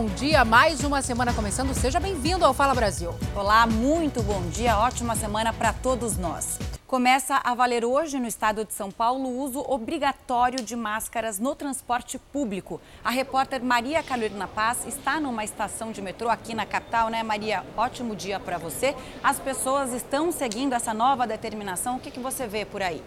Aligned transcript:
bom 0.00 0.06
dia. 0.14 0.46
Mais 0.46 0.82
uma 0.82 1.02
semana 1.02 1.34
começando. 1.34 1.74
Seja 1.74 2.00
bem-vindo 2.00 2.42
ao 2.42 2.54
Fala 2.54 2.74
Brasil. 2.74 3.14
Olá, 3.36 3.66
muito 3.66 4.22
bom 4.22 4.40
dia. 4.48 4.78
Ótima 4.78 5.14
semana 5.14 5.52
para 5.52 5.74
todos 5.74 6.16
nós. 6.16 6.58
Começa 6.86 7.38
a 7.44 7.54
valer 7.54 7.84
hoje 7.84 8.18
no 8.18 8.26
estado 8.26 8.64
de 8.64 8.72
São 8.72 8.90
Paulo 8.90 9.28
o 9.28 9.38
uso 9.42 9.60
obrigatório 9.60 10.64
de 10.64 10.74
máscaras 10.74 11.38
no 11.38 11.54
transporte 11.54 12.18
público. 12.18 12.80
A 13.04 13.10
repórter 13.10 13.62
Maria 13.62 14.02
Carolina 14.02 14.48
Paz 14.48 14.86
está 14.86 15.20
numa 15.20 15.44
estação 15.44 15.92
de 15.92 16.00
metrô 16.00 16.30
aqui 16.30 16.54
na 16.54 16.64
capital, 16.64 17.10
né, 17.10 17.22
Maria? 17.22 17.62
Ótimo 17.76 18.16
dia 18.16 18.40
para 18.40 18.56
você. 18.56 18.96
As 19.22 19.38
pessoas 19.38 19.92
estão 19.92 20.32
seguindo 20.32 20.72
essa 20.72 20.94
nova 20.94 21.26
determinação. 21.26 21.96
O 21.96 22.00
que, 22.00 22.10
que 22.10 22.20
você 22.20 22.46
vê 22.46 22.64
por 22.64 22.80
aí? 22.80 23.02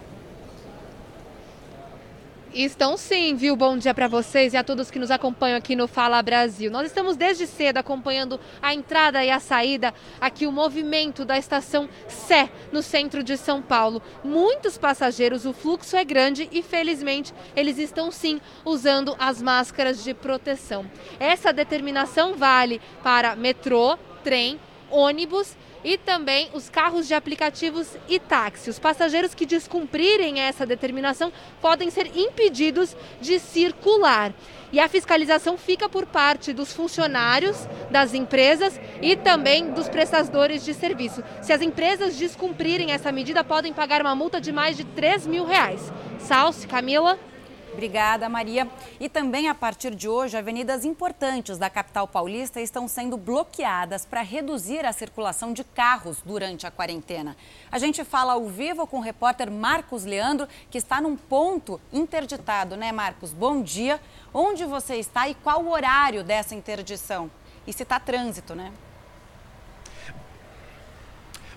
Estão 2.54 2.98
sim, 2.98 3.36
viu? 3.36 3.56
Bom 3.56 3.80
dia 3.80 3.96
para 3.96 4.08
vocês 4.08 4.54
e 4.54 4.58
a 4.58 4.64
todos 4.64 4.92
que 4.92 5.00
nos 5.00 5.10
acompanham 5.10 5.58
aqui 5.58 5.76
no 5.76 5.88
Fala 5.88 6.22
Brasil. 6.22 6.70
Nós 6.70 6.86
estamos 6.86 7.18
desde 7.18 7.48
cedo 7.48 7.78
acompanhando 7.78 8.40
a 8.62 8.76
entrada 8.76 9.26
e 9.26 9.32
a 9.32 9.40
saída, 9.40 9.92
aqui 10.22 10.46
o 10.46 10.52
movimento 10.52 11.26
da 11.26 11.36
estação 11.36 11.90
Sé, 12.08 12.52
no 12.72 12.84
centro 12.84 13.24
de 13.24 13.38
São 13.38 13.60
Paulo. 13.60 14.04
Muitos 14.24 14.78
passageiros, 14.78 15.48
o 15.48 15.54
fluxo 15.54 15.96
é 15.96 16.06
grande 16.06 16.48
e 16.52 16.62
felizmente 16.62 17.34
eles 17.56 17.80
estão 17.80 18.12
sim 18.12 18.40
usando 18.64 19.16
as 19.18 19.42
máscaras 19.42 20.04
de 20.04 20.14
proteção. 20.14 20.86
Essa 21.20 21.52
determinação 21.52 22.36
vale 22.36 22.80
para 23.02 23.36
metrô, 23.36 23.98
trem, 24.24 24.60
ônibus 24.92 25.58
e 25.84 25.98
também 25.98 26.50
os 26.54 26.70
carros 26.70 27.08
de 27.08 27.14
aplicativos 27.14 27.98
e 28.08 28.20
táxi. 28.20 28.70
Os 28.70 28.80
passageiros 28.80 29.34
que 29.34 29.46
descumprirem 29.46 30.40
essa 30.40 30.66
determinação 30.66 31.32
podem 31.62 31.90
ser 31.90 32.18
impedidos 32.18 32.96
de 33.20 33.40
circular. 33.40 34.34
E 34.72 34.80
a 34.80 34.88
fiscalização 34.88 35.58
fica 35.58 35.88
por 35.88 36.06
parte 36.06 36.52
dos 36.52 36.74
funcionários 36.74 37.68
das 37.92 38.14
empresas 38.14 38.80
e 39.02 39.16
também 39.16 39.72
dos 39.72 39.88
prestadores 39.88 40.66
de 40.66 40.74
serviço. 40.74 41.24
Se 41.42 41.54
as 41.54 41.62
empresas 41.62 42.18
descumprirem 42.18 42.92
essa 42.92 43.12
medida, 43.12 43.44
podem 43.44 43.72
pagar 43.72 44.02
uma 44.02 44.16
multa 44.16 44.42
de 44.42 44.52
mais 44.52 44.76
de 44.76 44.84
3 44.84 45.28
mil 45.28 45.46
reais. 45.46 45.92
Salce, 46.18 46.66
Camila. 46.66 47.20
Obrigada, 47.74 48.30
Maria. 48.30 48.70
E 49.00 49.10
também 49.10 49.50
a 49.50 49.56
partir 49.56 49.96
de 49.96 50.08
hoje, 50.08 50.38
avenidas 50.38 50.86
importantes 50.86 51.58
da 51.58 51.70
capital 51.70 52.08
paulista 52.08 52.62
estão 52.62 52.88
sendo 52.88 53.18
bloqueadas 53.18 54.06
para 54.06 54.22
reduzir 54.22 54.86
a 54.86 54.94
circulação 54.94 55.52
de 55.52 55.64
carros 55.64 56.20
durante 56.24 56.68
a 56.68 56.72
quarentena. 56.72 57.36
A 57.72 57.80
gente 57.80 58.04
fala 58.04 58.34
ao 58.34 58.48
vivo 58.48 58.86
com 58.86 58.98
o 58.98 59.02
repórter 59.02 59.50
Marcos 59.50 60.06
Leandro, 60.06 60.48
que 60.70 60.78
está 60.78 61.02
num 61.02 61.18
ponto 61.18 61.82
interditado, 61.92 62.78
né, 62.78 62.92
Marcos? 62.92 63.34
Bom 63.34 63.64
dia. 63.64 64.00
Onde 64.32 64.66
você 64.66 64.98
está 64.98 65.28
e 65.28 65.34
qual 65.34 65.64
o 65.64 65.72
horário 65.72 66.24
dessa 66.24 66.54
interdição? 66.54 67.30
E 67.66 67.74
se 67.74 67.82
está 67.82 68.00
trânsito, 68.00 68.54
né? 68.54 68.72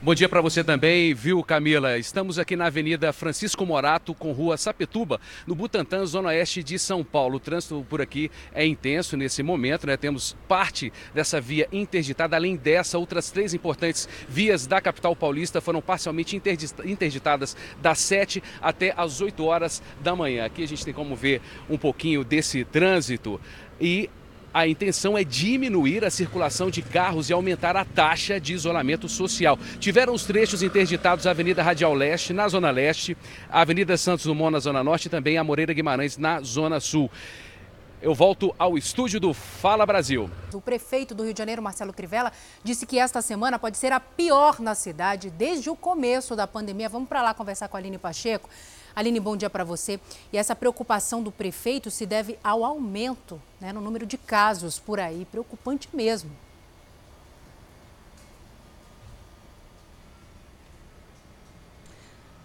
Bom 0.06 0.14
dia 0.14 0.28
para 0.28 0.40
você 0.40 0.62
também, 0.62 1.12
viu, 1.12 1.42
Camila? 1.42 1.98
Estamos 1.98 2.38
aqui 2.38 2.54
na 2.54 2.66
Avenida 2.66 3.12
Francisco 3.12 3.66
Morato, 3.66 4.14
com 4.14 4.30
Rua 4.30 4.56
Sapetuba, 4.56 5.20
no 5.48 5.52
Butantã, 5.52 6.06
zona 6.06 6.28
oeste 6.28 6.62
de 6.62 6.78
São 6.78 7.02
Paulo. 7.02 7.38
O 7.38 7.40
trânsito 7.40 7.84
por 7.90 8.00
aqui 8.00 8.30
é 8.54 8.64
intenso 8.64 9.16
nesse 9.16 9.42
momento, 9.42 9.84
né? 9.84 9.96
Temos 9.96 10.36
parte 10.46 10.92
dessa 11.12 11.40
via 11.40 11.66
interditada. 11.72 12.36
Além 12.36 12.54
dessa, 12.54 12.98
outras 12.98 13.32
três 13.32 13.52
importantes 13.52 14.08
vias 14.28 14.64
da 14.64 14.80
capital 14.80 15.16
paulista 15.16 15.60
foram 15.60 15.82
parcialmente 15.82 16.40
interditadas 16.84 17.56
das 17.82 17.98
7 17.98 18.40
até 18.62 18.94
as 18.96 19.20
8 19.20 19.42
horas 19.44 19.82
da 20.04 20.14
manhã. 20.14 20.44
Aqui 20.44 20.62
a 20.62 20.68
gente 20.68 20.84
tem 20.84 20.94
como 20.94 21.16
ver 21.16 21.42
um 21.68 21.76
pouquinho 21.76 22.22
desse 22.22 22.64
trânsito 22.64 23.40
e 23.80 24.08
a 24.56 24.66
intenção 24.66 25.18
é 25.18 25.22
diminuir 25.22 26.02
a 26.02 26.08
circulação 26.08 26.70
de 26.70 26.80
carros 26.80 27.28
e 27.28 27.32
aumentar 27.34 27.76
a 27.76 27.84
taxa 27.84 28.40
de 28.40 28.54
isolamento 28.54 29.06
social. 29.06 29.58
Tiveram 29.78 30.14
os 30.14 30.24
trechos 30.24 30.62
interditados 30.62 31.26
a 31.26 31.30
Avenida 31.30 31.62
Radial 31.62 31.92
Leste, 31.92 32.32
na 32.32 32.48
Zona 32.48 32.70
Leste, 32.70 33.14
a 33.50 33.60
Avenida 33.60 33.98
Santos 33.98 34.24
Dumont, 34.24 34.50
na 34.50 34.58
Zona 34.58 34.82
Norte 34.82 35.06
e 35.06 35.10
também 35.10 35.36
a 35.36 35.44
Moreira 35.44 35.74
Guimarães, 35.74 36.16
na 36.16 36.40
Zona 36.40 36.80
Sul. 36.80 37.10
Eu 38.00 38.14
volto 38.14 38.54
ao 38.58 38.78
estúdio 38.78 39.20
do 39.20 39.34
Fala 39.34 39.84
Brasil. 39.84 40.30
O 40.54 40.60
prefeito 40.60 41.14
do 41.14 41.22
Rio 41.22 41.34
de 41.34 41.38
Janeiro, 41.38 41.60
Marcelo 41.60 41.92
Crivella, 41.92 42.32
disse 42.64 42.86
que 42.86 42.98
esta 42.98 43.20
semana 43.20 43.58
pode 43.58 43.76
ser 43.76 43.92
a 43.92 44.00
pior 44.00 44.58
na 44.58 44.74
cidade 44.74 45.28
desde 45.28 45.68
o 45.68 45.76
começo 45.76 46.34
da 46.34 46.46
pandemia. 46.46 46.88
Vamos 46.88 47.10
para 47.10 47.20
lá 47.20 47.34
conversar 47.34 47.68
com 47.68 47.76
a 47.76 47.80
Aline 47.80 47.98
Pacheco. 47.98 48.48
Aline, 48.96 49.20
bom 49.20 49.36
dia 49.36 49.50
para 49.50 49.62
você. 49.62 50.00
E 50.32 50.38
essa 50.38 50.56
preocupação 50.56 51.22
do 51.22 51.30
prefeito 51.30 51.90
se 51.90 52.06
deve 52.06 52.38
ao 52.42 52.64
aumento 52.64 53.38
né, 53.60 53.70
no 53.70 53.82
número 53.82 54.06
de 54.06 54.16
casos 54.16 54.78
por 54.78 54.98
aí, 54.98 55.26
preocupante 55.30 55.86
mesmo. 55.92 56.30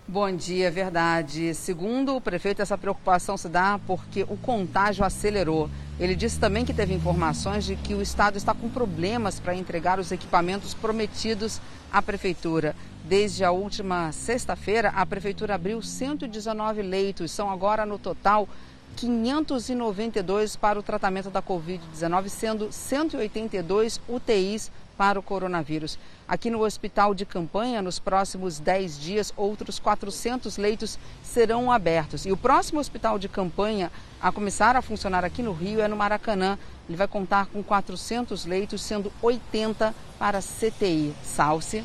Bom 0.06 0.30
dia, 0.36 0.68
é 0.68 0.70
verdade. 0.70 1.56
Segundo 1.56 2.18
o 2.18 2.20
prefeito, 2.20 2.62
essa 2.62 2.78
preocupação 2.78 3.38
se 3.38 3.48
dá 3.48 3.80
porque 3.88 4.24
o 4.24 4.36
contágio 4.36 5.06
acelerou. 5.06 5.70
Ele 6.02 6.16
disse 6.16 6.40
também 6.40 6.66
que 6.66 6.74
teve 6.74 6.96
informações 6.96 7.64
de 7.64 7.76
que 7.76 7.94
o 7.94 8.02
estado 8.02 8.36
está 8.36 8.56
com 8.56 8.68
problemas 8.68 9.40
para 9.40 9.54
entregar 9.54 10.00
os 10.00 10.12
equipamentos 10.12 10.74
prometidos 10.74 11.62
à 11.92 12.02
prefeitura. 12.02 12.76
Desde 13.04 13.44
a 13.44 13.52
última 13.52 14.12
sexta-feira, 14.12 14.90
a 14.96 15.06
prefeitura 15.06 15.54
abriu 15.54 15.80
119 15.80 16.82
leitos. 16.82 17.30
São 17.30 17.52
agora, 17.52 17.86
no 17.86 18.00
total, 18.00 18.50
592 18.96 20.56
para 20.56 20.80
o 20.80 20.84
tratamento 20.84 21.30
da 21.30 21.40
Covid-19, 21.40 22.30
sendo 22.30 22.72
182 22.72 24.02
UTIs 24.10 24.72
para 24.98 25.20
o 25.20 25.24
coronavírus. 25.24 25.98
Aqui 26.28 26.50
no 26.50 26.64
hospital 26.64 27.14
de 27.14 27.26
campanha, 27.26 27.82
nos 27.82 28.00
próximos 28.00 28.60
10 28.60 29.00
dias, 29.00 29.34
outros 29.36 29.80
400 29.80 30.58
leitos 30.58 30.98
serão 31.24 31.72
abertos. 31.72 32.26
E 32.26 32.32
o 32.32 32.38
próximo 32.38 32.80
hospital 32.80 33.20
de 33.20 33.28
campanha 33.28 33.92
a 34.22 34.32
começar 34.32 34.76
a 34.76 34.82
funcionar 34.82 35.26
aqui 35.26 35.42
no 35.42 35.54
Rio 35.54 35.82
é 35.82 35.88
no 35.88 35.96
Maracanã. 35.96 36.58
Ele 36.88 36.98
vai 36.98 37.08
contar 37.08 37.48
com 37.48 37.64
400 37.64 38.46
leitos, 38.46 38.82
sendo 38.82 39.12
80 39.22 39.94
para 40.20 40.42
CTI. 40.42 41.14
Salce. 41.24 41.84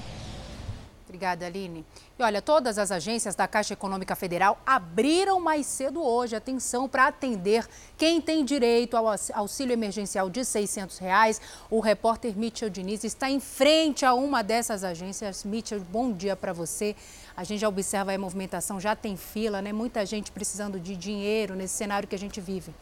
Obrigada, 1.17 1.47
Aline. 1.47 1.83
E 2.19 2.23
olha, 2.23 2.43
todas 2.43 2.77
as 2.77 2.91
agências 2.91 3.35
da 3.35 3.49
Caixa 3.49 3.73
Econômica 3.73 4.15
Federal 4.15 4.61
abriram 4.67 5.41
mais 5.41 5.65
cedo 5.65 6.03
hoje, 6.03 6.37
atenção, 6.37 6.87
para 6.87 7.07
atender 7.07 7.67
quem 7.97 8.21
tem 8.21 8.45
direito 8.45 8.99
ao 8.99 9.07
auxílio 9.33 9.73
emergencial 9.73 10.29
de 10.29 10.45
600 10.45 10.99
reais. 10.99 11.41
O 11.71 11.81
repórter 11.81 12.37
Mitchell 12.37 12.69
Diniz 12.69 13.03
está 13.03 13.31
em 13.31 13.41
frente 13.41 14.05
a 14.05 14.13
uma 14.13 14.43
dessas 14.43 14.85
agências. 14.85 15.43
Mitchell, 15.43 15.81
bom 15.81 16.13
dia 16.13 16.37
para 16.37 16.53
você. 16.53 16.95
A 17.35 17.43
gente 17.43 17.61
já 17.61 17.69
observa 17.69 18.13
a 18.13 18.19
movimentação, 18.19 18.79
já 18.79 18.95
tem 18.95 19.17
fila, 19.17 19.63
né? 19.63 19.73
Muita 19.73 20.05
gente 20.05 20.31
precisando 20.31 20.79
de 20.79 20.95
dinheiro 20.95 21.55
nesse 21.55 21.75
cenário 21.75 22.07
que 22.07 22.15
a 22.15 22.19
gente 22.19 22.43
vive. 22.43 22.75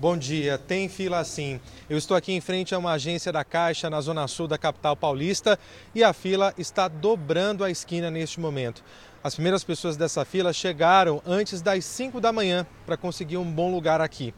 Bom 0.00 0.16
dia, 0.16 0.56
tem 0.56 0.88
fila 0.88 1.24
sim. 1.24 1.58
Eu 1.90 1.98
estou 1.98 2.16
aqui 2.16 2.32
em 2.32 2.40
frente 2.40 2.72
a 2.72 2.78
uma 2.78 2.92
agência 2.92 3.32
da 3.32 3.42
Caixa 3.42 3.90
na 3.90 4.00
zona 4.00 4.28
sul 4.28 4.46
da 4.46 4.56
capital 4.56 4.94
paulista 4.94 5.58
e 5.92 6.04
a 6.04 6.12
fila 6.12 6.54
está 6.56 6.86
dobrando 6.86 7.64
a 7.64 7.70
esquina 7.70 8.08
neste 8.08 8.38
momento. 8.38 8.84
As 9.24 9.34
primeiras 9.34 9.64
pessoas 9.64 9.96
dessa 9.96 10.24
fila 10.24 10.52
chegaram 10.52 11.20
antes 11.26 11.60
das 11.60 11.84
5 11.84 12.20
da 12.20 12.32
manhã 12.32 12.64
para 12.86 12.96
conseguir 12.96 13.38
um 13.38 13.50
bom 13.50 13.74
lugar 13.74 14.00
aqui. 14.00 14.32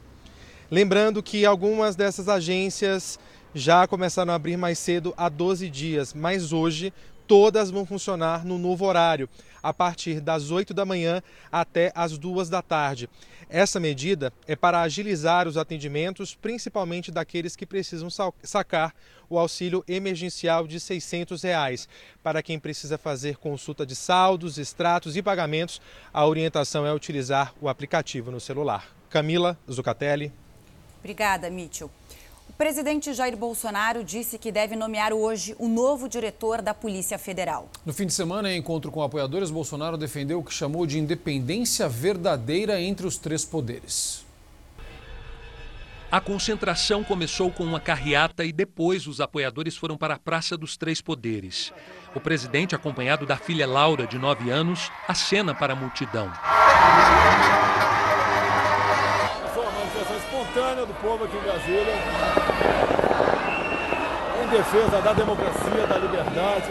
Lembrando 0.70 1.22
que 1.22 1.44
algumas 1.44 1.94
dessas 1.94 2.26
agências 2.26 3.18
já 3.54 3.86
começaram 3.86 4.32
a 4.32 4.36
abrir 4.36 4.56
mais 4.56 4.78
cedo 4.78 5.12
há 5.14 5.28
12 5.28 5.68
dias, 5.68 6.14
mas 6.14 6.54
hoje 6.54 6.90
todas 7.26 7.70
vão 7.70 7.84
funcionar 7.84 8.46
no 8.46 8.58
novo 8.58 8.86
horário, 8.86 9.28
a 9.62 9.72
partir 9.72 10.20
das 10.20 10.50
8 10.50 10.72
da 10.72 10.84
manhã 10.84 11.22
até 11.50 11.92
as 11.94 12.16
2 12.18 12.48
da 12.48 12.62
tarde. 12.62 13.08
Essa 13.48 13.80
medida 13.80 14.32
é 14.46 14.54
para 14.54 14.80
agilizar 14.80 15.48
os 15.48 15.56
atendimentos, 15.56 16.34
principalmente 16.34 17.10
daqueles 17.10 17.56
que 17.56 17.66
precisam 17.66 18.08
sacar 18.42 18.94
o 19.28 19.38
auxílio 19.38 19.84
emergencial 19.88 20.66
de 20.66 20.78
600 20.78 21.42
reais. 21.42 21.88
Para 22.22 22.42
quem 22.42 22.58
precisa 22.58 22.96
fazer 22.96 23.36
consulta 23.36 23.84
de 23.84 23.96
saldos, 23.96 24.58
extratos 24.58 25.16
e 25.16 25.22
pagamentos, 25.22 25.80
a 26.12 26.26
orientação 26.26 26.86
é 26.86 26.92
utilizar 26.92 27.52
o 27.60 27.68
aplicativo 27.68 28.30
no 28.30 28.40
celular. 28.40 28.88
Camila 29.08 29.58
Zucatelli. 29.68 30.32
Obrigada, 31.00 31.50
Mitchell 31.50 31.90
presidente 32.52 33.12
Jair 33.12 33.36
Bolsonaro 33.36 34.02
disse 34.02 34.38
que 34.38 34.50
deve 34.50 34.74
nomear 34.74 35.12
hoje 35.12 35.54
o 35.58 35.68
novo 35.68 36.08
diretor 36.08 36.62
da 36.62 36.72
Polícia 36.72 37.18
Federal. 37.18 37.68
No 37.84 37.92
fim 37.92 38.06
de 38.06 38.12
semana, 38.12 38.52
em 38.52 38.58
encontro 38.58 38.90
com 38.90 39.02
apoiadores, 39.02 39.50
Bolsonaro 39.50 39.96
defendeu 39.96 40.38
o 40.38 40.44
que 40.44 40.52
chamou 40.52 40.86
de 40.86 40.98
independência 40.98 41.88
verdadeira 41.88 42.80
entre 42.80 43.06
os 43.06 43.16
três 43.18 43.44
poderes. 43.44 44.24
A 46.10 46.20
concentração 46.20 47.04
começou 47.04 47.52
com 47.52 47.62
uma 47.62 47.78
carreata 47.78 48.44
e 48.44 48.52
depois 48.52 49.06
os 49.06 49.20
apoiadores 49.20 49.76
foram 49.76 49.96
para 49.96 50.14
a 50.14 50.18
Praça 50.18 50.56
dos 50.56 50.76
Três 50.76 51.00
Poderes. 51.00 51.72
O 52.16 52.20
presidente, 52.20 52.74
acompanhado 52.74 53.24
da 53.24 53.36
filha 53.36 53.64
Laura, 53.64 54.08
de 54.08 54.18
9 54.18 54.50
anos, 54.50 54.90
acena 55.06 55.54
para 55.54 55.72
a 55.72 55.76
multidão. 55.76 56.32
espontânea 60.50 60.84
do 60.84 60.94
povo 60.94 61.24
aqui 61.24 61.36
em 61.36 61.40
Brasília, 61.40 61.94
em 64.42 64.48
defesa 64.48 65.00
da 65.00 65.12
democracia, 65.12 65.86
da 65.86 65.98
liberdade. 65.98 66.70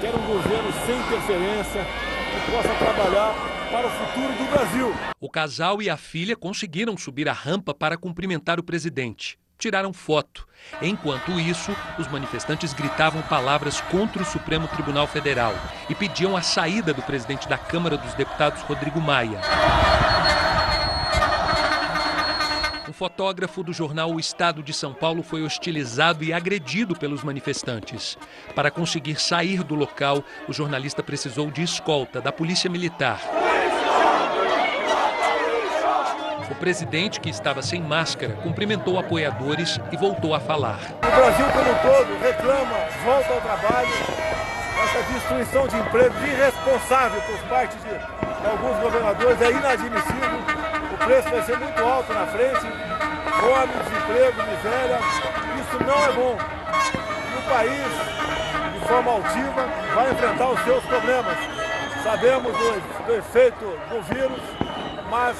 Quero 0.00 0.18
um 0.18 0.26
governo 0.26 0.72
sem 0.84 0.98
interferência, 0.98 1.84
que 1.84 2.50
possa 2.50 2.74
trabalhar 2.74 3.34
para 3.70 3.86
o 3.86 3.90
futuro 3.90 4.32
do 4.34 4.50
Brasil. 4.50 4.94
O 5.20 5.30
casal 5.30 5.80
e 5.80 5.88
a 5.88 5.96
filha 5.96 6.36
conseguiram 6.36 6.96
subir 6.96 7.28
a 7.28 7.32
rampa 7.32 7.72
para 7.72 7.96
cumprimentar 7.96 8.58
o 8.58 8.62
presidente. 8.62 9.38
Tiraram 9.58 9.92
foto. 9.92 10.46
Enquanto 10.82 11.38
isso, 11.38 11.70
os 11.96 12.08
manifestantes 12.08 12.72
gritavam 12.72 13.22
palavras 13.22 13.80
contra 13.80 14.20
o 14.20 14.26
Supremo 14.26 14.66
Tribunal 14.66 15.06
Federal 15.06 15.54
e 15.88 15.94
pediam 15.94 16.36
a 16.36 16.42
saída 16.42 16.92
do 16.92 17.00
presidente 17.02 17.48
da 17.48 17.56
Câmara 17.56 17.96
dos 17.96 18.12
Deputados, 18.14 18.60
Rodrigo 18.62 19.00
Maia. 19.00 19.40
Um 22.92 22.94
fotógrafo 22.94 23.62
do 23.62 23.72
jornal 23.72 24.10
O 24.10 24.20
Estado 24.20 24.62
de 24.62 24.70
São 24.74 24.92
Paulo 24.92 25.22
foi 25.22 25.42
hostilizado 25.42 26.22
e 26.22 26.30
agredido 26.30 26.94
pelos 26.94 27.24
manifestantes. 27.24 28.18
Para 28.54 28.70
conseguir 28.70 29.18
sair 29.18 29.62
do 29.62 29.74
local, 29.74 30.22
o 30.46 30.52
jornalista 30.52 31.02
precisou 31.02 31.50
de 31.50 31.62
escolta 31.62 32.20
da 32.20 32.30
Polícia 32.30 32.68
Militar. 32.68 33.18
O 36.50 36.54
presidente, 36.56 37.18
que 37.18 37.30
estava 37.30 37.62
sem 37.62 37.80
máscara, 37.80 38.34
cumprimentou 38.42 38.98
apoiadores 38.98 39.80
e 39.90 39.96
voltou 39.96 40.34
a 40.34 40.40
falar. 40.40 40.78
O 40.98 41.16
Brasil 41.16 41.46
como 41.46 41.70
um 41.70 41.78
todo 41.78 42.20
reclama, 42.20 42.76
volta 43.06 43.32
ao 43.32 43.40
trabalho, 43.40 43.88
essa 44.84 45.02
destruição 45.14 45.66
de 45.66 45.76
empregos 45.78 46.22
irresponsável 46.24 47.22
por 47.22 47.38
parte 47.48 47.74
de 47.78 48.46
alguns 48.46 48.78
governadores 48.82 49.40
é 49.40 49.50
inadmissível. 49.50 50.51
Preço 51.04 51.28
vai 51.28 51.42
ser 51.42 51.58
muito 51.58 51.84
alto 51.84 52.12
na 52.12 52.26
frente, 52.26 52.60
fome, 52.60 53.72
desemprego, 53.84 54.42
miséria. 54.42 54.98
Isso 55.60 55.84
não 55.84 56.04
é 56.04 56.12
bom. 56.12 56.38
E 57.32 57.38
o 57.38 57.50
país, 57.50 58.72
de 58.74 58.88
forma 58.88 59.10
altiva, 59.12 59.68
vai 59.94 60.10
enfrentar 60.10 60.50
os 60.50 60.60
seus 60.64 60.84
problemas. 60.84 61.36
Sabemos 62.02 62.52
do, 62.52 63.06
do 63.06 63.14
efeito 63.14 63.64
do 63.90 64.02
vírus, 64.02 64.40
mas 65.10 65.36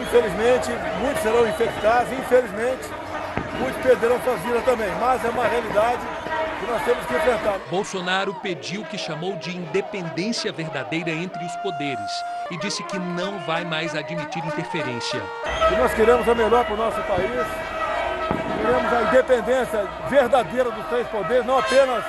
Infelizmente, 0.00 0.70
muitos 1.00 1.22
serão 1.22 1.46
infectados, 1.48 2.12
infelizmente, 2.12 2.88
muitos 3.58 3.82
perderão 3.82 4.20
suas 4.22 4.40
vidas 4.40 4.64
também. 4.64 4.90
Mas 5.00 5.24
é 5.24 5.28
uma 5.28 5.46
realidade 5.46 6.00
nós 6.68 6.84
temos 6.84 7.06
que 7.06 7.14
enfrentar. 7.14 7.58
Bolsonaro 7.70 8.34
pediu 8.34 8.82
o 8.82 8.84
que 8.84 8.98
chamou 8.98 9.36
de 9.36 9.56
independência 9.56 10.52
verdadeira 10.52 11.10
entre 11.10 11.44
os 11.44 11.56
poderes 11.56 12.10
e 12.50 12.56
disse 12.58 12.82
que 12.84 12.98
não 12.98 13.38
vai 13.40 13.64
mais 13.64 13.94
admitir 13.94 14.44
interferência. 14.44 15.22
E 15.72 15.76
nós 15.76 15.92
queremos 15.94 16.26
o 16.26 16.34
melhor 16.34 16.64
para 16.64 16.74
o 16.74 16.76
nosso 16.76 17.00
país, 17.02 17.46
queremos 18.62 18.92
a 18.92 19.02
independência 19.08 19.88
verdadeira 20.08 20.70
dos 20.70 20.86
três 20.86 21.08
poderes, 21.08 21.46
não 21.46 21.58
apenas 21.58 22.04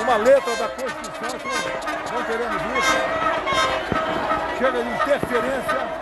uma 0.00 0.16
letra 0.16 0.54
da 0.56 0.68
Constituição, 0.68 1.38
que 1.38 2.14
não 2.14 2.24
queremos 2.24 2.62
isso. 2.78 2.96
Chega 4.58 4.82
de 4.82 4.90
interferência 4.90 6.00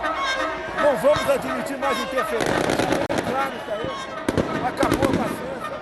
não 0.81 0.95
vamos 0.97 1.29
admitir 1.29 1.77
mais 1.77 1.99
interferência. 1.99 2.53
Claro 3.29 3.51
isso 3.55 3.71
aí. 3.71 4.67
Acabou 4.67 5.03
a 5.03 5.17
paciência. 5.17 5.78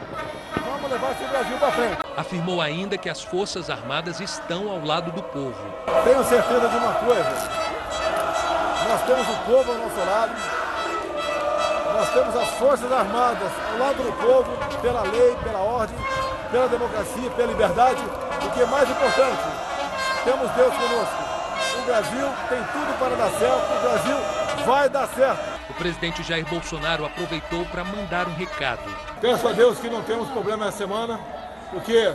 Levar 1.08 1.12
esse 1.12 1.24
Brasil 1.26 1.58
para 1.58 1.72
frente. 1.72 1.98
Afirmou 2.18 2.62
ainda 2.62 2.98
que 2.98 3.10
as 3.10 3.24
Forças 3.24 3.70
Armadas 3.70 4.20
estão 4.20 4.70
ao 4.70 4.84
lado 4.84 5.12
do 5.12 5.24
povo. 5.24 5.56
Tenho 6.04 6.24
certeza 6.24 6.68
de 6.68 6.78
uma 6.78 6.94
coisa. 6.94 7.30
Nós 8.90 9.02
temos 9.06 9.28
o 9.28 9.38
povo 9.46 9.72
ao 9.72 9.78
nosso 9.78 10.10
lado. 10.10 10.32
Nós 11.94 12.10
temos 12.10 12.36
as 12.36 12.50
Forças 12.58 12.92
Armadas 12.92 13.52
ao 13.72 13.80
lado 13.80 14.04
do 14.04 14.12
povo, 14.14 14.82
pela 14.82 15.02
lei, 15.04 15.36
pela 15.44 15.60
ordem, 15.60 15.96
pela 16.52 16.68
democracia, 16.68 17.30
pela 17.32 17.48
liberdade. 17.48 18.04
O 18.46 18.52
que 18.52 18.62
é 18.62 18.66
mais 18.66 18.90
importante, 18.90 19.44
temos 20.24 20.52
Deus 20.52 20.74
conosco. 20.76 21.24
O 21.80 21.86
Brasil 21.86 22.28
tem 22.50 22.60
tudo 22.64 23.00
para 23.00 23.16
dar 23.16 23.30
certo. 23.32 23.78
O 23.78 23.82
Brasil 23.82 24.66
vai 24.66 24.90
dar 24.90 25.08
certo. 25.08 25.57
O 25.70 25.74
presidente 25.74 26.24
Jair 26.24 26.46
Bolsonaro 26.48 27.06
aproveitou 27.06 27.66
para 27.66 27.84
mandar 27.84 28.28
um 28.28 28.34
recado. 28.34 28.82
Peço 29.20 29.48
a 29.48 29.52
Deus 29.52 29.78
que 29.80 29.90
não 29.90 30.02
temos 30.02 30.30
problema 30.30 30.68
essa 30.68 30.78
semana, 30.78 31.20
porque 31.72 32.14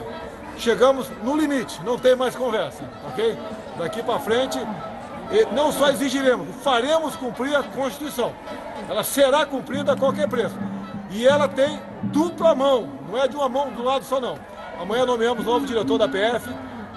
chegamos 0.56 1.10
no 1.22 1.36
limite, 1.36 1.80
não 1.84 1.98
tem 1.98 2.16
mais 2.16 2.34
conversa, 2.34 2.82
ok? 3.08 3.38
Daqui 3.78 4.02
para 4.02 4.18
frente, 4.20 4.58
não 5.52 5.70
só 5.70 5.90
exigiremos, 5.90 6.48
faremos 6.62 7.14
cumprir 7.16 7.54
a 7.54 7.62
Constituição. 7.62 8.32
Ela 8.88 9.04
será 9.04 9.44
cumprida 9.44 9.92
a 9.92 9.96
qualquer 9.96 10.28
preço. 10.28 10.56
E 11.10 11.26
ela 11.26 11.46
tem 11.46 11.78
dupla 12.04 12.54
mão, 12.54 12.88
não 13.08 13.22
é 13.22 13.28
de 13.28 13.36
uma 13.36 13.48
mão 13.48 13.70
do 13.70 13.82
lado 13.82 14.04
só 14.04 14.18
não. 14.18 14.38
Amanhã 14.80 15.04
nomeamos 15.04 15.44
novo 15.44 15.66
diretor 15.66 15.98
da 15.98 16.08
PF, 16.08 16.48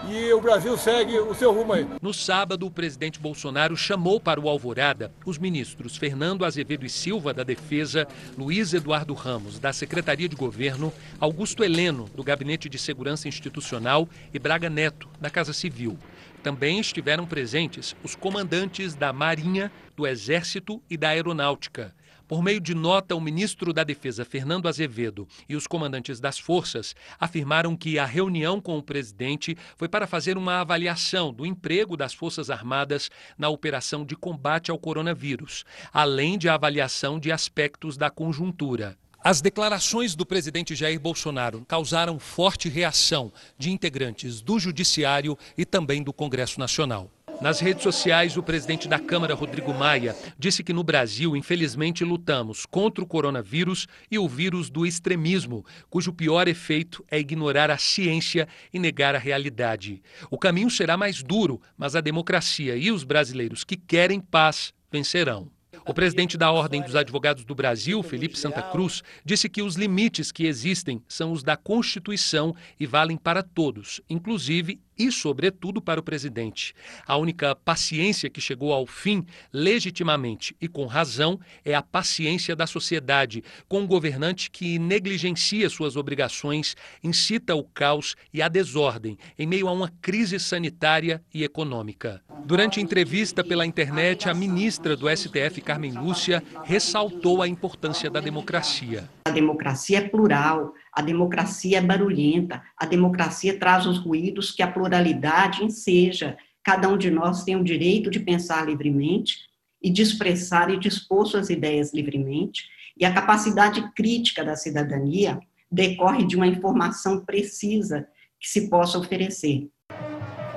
e 0.09 0.31
o 0.33 0.41
Brasil 0.41 0.77
segue 0.77 1.17
o 1.19 1.33
seu 1.33 1.53
rumo 1.53 1.73
aí. 1.73 1.87
No 2.01 2.13
sábado, 2.13 2.65
o 2.65 2.71
presidente 2.71 3.19
Bolsonaro 3.19 3.75
chamou 3.75 4.19
para 4.19 4.39
o 4.39 4.49
Alvorada 4.49 5.11
os 5.25 5.37
ministros 5.37 5.97
Fernando 5.97 6.45
Azevedo 6.45 6.85
e 6.85 6.89
Silva, 6.89 7.33
da 7.33 7.43
Defesa, 7.43 8.07
Luiz 8.37 8.73
Eduardo 8.73 9.13
Ramos, 9.13 9.59
da 9.59 9.73
Secretaria 9.73 10.29
de 10.29 10.35
Governo, 10.35 10.93
Augusto 11.19 11.63
Heleno, 11.63 12.09
do 12.15 12.23
Gabinete 12.23 12.69
de 12.69 12.77
Segurança 12.77 13.27
Institucional 13.27 14.07
e 14.33 14.39
Braga 14.39 14.69
Neto, 14.69 15.07
da 15.19 15.29
Casa 15.29 15.53
Civil. 15.53 15.97
Também 16.45 16.79
estiveram 16.79 17.25
presentes 17.25 17.95
os 18.03 18.13
comandantes 18.13 18.93
da 18.93 19.11
Marinha, 19.11 19.71
do 19.95 20.05
Exército 20.05 20.79
e 20.87 20.95
da 20.95 21.09
Aeronáutica. 21.09 21.95
Por 22.27 22.43
meio 22.43 22.59
de 22.59 22.75
nota, 22.75 23.15
o 23.15 23.19
ministro 23.19 23.73
da 23.73 23.83
Defesa, 23.83 24.23
Fernando 24.23 24.67
Azevedo, 24.67 25.27
e 25.49 25.55
os 25.55 25.65
comandantes 25.65 26.19
das 26.19 26.37
forças 26.37 26.95
afirmaram 27.19 27.75
que 27.75 27.97
a 27.97 28.05
reunião 28.05 28.61
com 28.61 28.77
o 28.77 28.83
presidente 28.83 29.57
foi 29.75 29.89
para 29.89 30.05
fazer 30.05 30.37
uma 30.37 30.61
avaliação 30.61 31.33
do 31.33 31.47
emprego 31.47 31.97
das 31.97 32.13
Forças 32.13 32.51
Armadas 32.51 33.09
na 33.35 33.49
operação 33.49 34.05
de 34.05 34.15
combate 34.15 34.69
ao 34.69 34.77
coronavírus, 34.77 35.65
além 35.91 36.37
de 36.37 36.47
avaliação 36.47 37.19
de 37.19 37.31
aspectos 37.31 37.97
da 37.97 38.11
conjuntura. 38.11 38.95
As 39.27 39.41
declarações 39.41 40.13
do 40.13 40.23
presidente 40.23 40.75
Jair 40.75 40.99
Bolsonaro 40.99 41.65
causaram 41.67 42.19
forte 42.19 42.69
reação 42.69 43.33
de 43.57 43.71
integrantes 43.71 44.39
do 44.39 44.59
Judiciário 44.59 45.35
e 45.57 45.65
também 45.65 46.03
do 46.03 46.13
Congresso 46.13 46.59
Nacional. 46.59 47.09
Nas 47.41 47.59
redes 47.59 47.81
sociais, 47.81 48.37
o 48.37 48.43
presidente 48.43 48.87
da 48.87 48.99
Câmara, 48.99 49.33
Rodrigo 49.33 49.73
Maia, 49.73 50.15
disse 50.37 50.63
que 50.63 50.71
no 50.71 50.83
Brasil, 50.83 51.35
infelizmente, 51.35 52.03
lutamos 52.03 52.67
contra 52.67 53.03
o 53.03 53.07
coronavírus 53.07 53.87
e 54.11 54.19
o 54.19 54.29
vírus 54.29 54.69
do 54.69 54.85
extremismo, 54.85 55.65
cujo 55.89 56.13
pior 56.13 56.47
efeito 56.47 57.03
é 57.09 57.17
ignorar 57.17 57.71
a 57.71 57.79
ciência 57.79 58.47
e 58.71 58.77
negar 58.77 59.15
a 59.15 59.19
realidade. 59.19 60.03
O 60.29 60.37
caminho 60.37 60.69
será 60.69 60.95
mais 60.95 61.23
duro, 61.23 61.59
mas 61.75 61.95
a 61.95 61.99
democracia 61.99 62.75
e 62.75 62.91
os 62.91 63.03
brasileiros 63.03 63.63
que 63.63 63.75
querem 63.75 64.21
paz 64.21 64.71
vencerão. 64.91 65.54
O 65.87 65.93
presidente 65.93 66.35
da 66.35 66.51
Ordem 66.51 66.81
dos 66.81 66.95
Advogados 66.95 67.45
do 67.45 67.53
Brasil, 67.53 68.01
Felipe 68.01 68.39
Santa 68.39 68.61
Cruz, 68.63 69.03
disse 69.23 69.47
que 69.47 69.61
os 69.61 69.75
limites 69.75 70.31
que 70.31 70.47
existem 70.47 70.99
são 71.07 71.31
os 71.31 71.43
da 71.43 71.55
Constituição 71.55 72.55
e 72.79 72.87
valem 72.87 73.15
para 73.15 73.43
todos, 73.43 74.01
inclusive 74.09 74.79
e, 74.97 75.11
sobretudo, 75.11 75.81
para 75.81 75.99
o 75.99 76.03
presidente. 76.03 76.73
A 77.05 77.17
única 77.17 77.55
paciência 77.55 78.29
que 78.29 78.41
chegou 78.41 78.73
ao 78.73 78.85
fim, 78.85 79.25
legitimamente 79.51 80.55
e 80.59 80.67
com 80.67 80.85
razão, 80.85 81.39
é 81.63 81.73
a 81.73 81.81
paciência 81.81 82.55
da 82.55 82.67
sociedade, 82.67 83.43
com 83.67 83.81
um 83.81 83.87
governante 83.87 84.49
que 84.49 84.79
negligencia 84.79 85.69
suas 85.69 85.95
obrigações, 85.95 86.75
incita 87.03 87.55
o 87.55 87.63
caos 87.63 88.15
e 88.33 88.41
a 88.41 88.47
desordem 88.47 89.17
em 89.37 89.47
meio 89.47 89.67
a 89.67 89.71
uma 89.71 89.91
crise 90.01 90.39
sanitária 90.39 91.21
e 91.33 91.43
econômica. 91.43 92.21
Durante 92.45 92.81
entrevista 92.81 93.43
pela 93.43 93.65
internet, 93.65 94.29
a 94.29 94.33
ministra 94.33 94.95
do 94.95 95.09
STF, 95.09 95.61
Carmen 95.61 95.93
Lúcia, 95.93 96.43
ressaltou 96.63 97.41
a 97.41 97.47
importância 97.47 98.09
da 98.09 98.19
democracia. 98.19 99.09
A 99.25 99.31
democracia 99.31 99.97
é 99.97 100.07
plural, 100.07 100.73
a 100.95 101.01
democracia 101.01 101.79
é 101.79 101.81
barulhenta, 101.81 102.63
a 102.77 102.85
democracia 102.85 103.59
traz 103.59 103.85
os 103.85 103.97
ruídos 103.97 104.51
que 104.51 104.63
a 104.63 104.71
pluralidade 104.71 105.61
enseja. 105.61 106.37
Cada 106.63 106.87
um 106.87 106.97
de 106.97 107.11
nós 107.11 107.43
tem 107.43 107.57
o 107.57 107.63
direito 107.63 108.09
de 108.09 108.21
pensar 108.21 108.65
livremente 108.65 109.39
e 109.83 109.89
de 109.89 110.01
expressar 110.01 110.69
e 110.69 110.79
de 110.79 110.87
expor 110.87 111.27
suas 111.27 111.49
ideias 111.49 111.93
livremente, 111.93 112.63
e 112.97 113.03
a 113.03 113.13
capacidade 113.13 113.91
crítica 113.93 114.43
da 114.43 114.55
cidadania 114.55 115.37
decorre 115.69 116.25
de 116.25 116.37
uma 116.37 116.47
informação 116.47 117.25
precisa 117.25 118.07
que 118.39 118.47
se 118.47 118.69
possa 118.69 118.97
oferecer. 118.97 119.67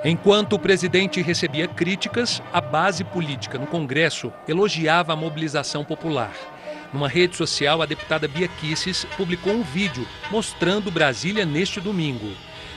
Enquanto 0.04 0.52
o 0.52 0.59
presidente 0.59 1.21
recebia 1.21 1.66
críticas, 1.66 2.40
a 2.52 2.61
base 2.61 3.02
política 3.02 3.59
no 3.59 3.66
Congresso 3.66 4.33
elogiava 4.47 5.12
a 5.12 5.16
mobilização 5.16 5.85
popular. 5.85 6.33
Numa 6.92 7.09
rede 7.09 7.37
social, 7.37 7.83
a 7.83 7.87
deputada 7.87 8.26
Bia 8.26 8.49
Kisses 8.49 9.04
publicou 9.16 9.52
um 9.52 9.62
vídeo 9.62 10.07
mostrando 10.30 10.90
Brasília 10.90 11.45
neste 11.45 11.80
domingo. 11.80 12.30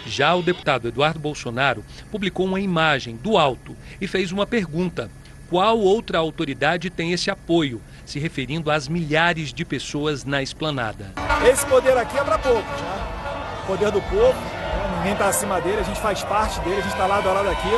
Já 0.05 0.35
o 0.35 0.41
deputado 0.41 0.87
Eduardo 0.87 1.19
Bolsonaro 1.19 1.83
publicou 2.11 2.45
uma 2.45 2.59
imagem 2.59 3.15
do 3.15 3.37
alto 3.37 3.75
e 4.01 4.07
fez 4.07 4.31
uma 4.31 4.45
pergunta: 4.45 5.09
qual 5.49 5.79
outra 5.79 6.17
autoridade 6.17 6.89
tem 6.89 7.13
esse 7.13 7.31
apoio, 7.31 7.81
se 8.05 8.19
referindo 8.19 8.69
às 8.69 8.87
milhares 8.87 9.53
de 9.53 9.63
pessoas 9.63 10.25
na 10.25 10.41
esplanada. 10.41 11.13
Esse 11.49 11.65
poder 11.65 11.97
aqui 11.97 12.17
é 12.17 12.23
para 12.23 12.37
poucos, 12.37 12.81
né? 12.81 13.63
O 13.63 13.67
poder 13.67 13.91
do 13.91 14.01
povo, 14.01 14.33
né? 14.33 14.95
ninguém 14.97 15.13
está 15.13 15.29
acima 15.29 15.61
dele, 15.61 15.79
a 15.79 15.83
gente 15.83 15.99
faz 16.01 16.23
parte 16.23 16.59
dele, 16.61 16.79
a 16.79 16.81
gente 16.81 16.91
está 16.91 17.05
lado 17.05 17.29
a 17.29 17.33
lado 17.33 17.49
aqui, 17.49 17.69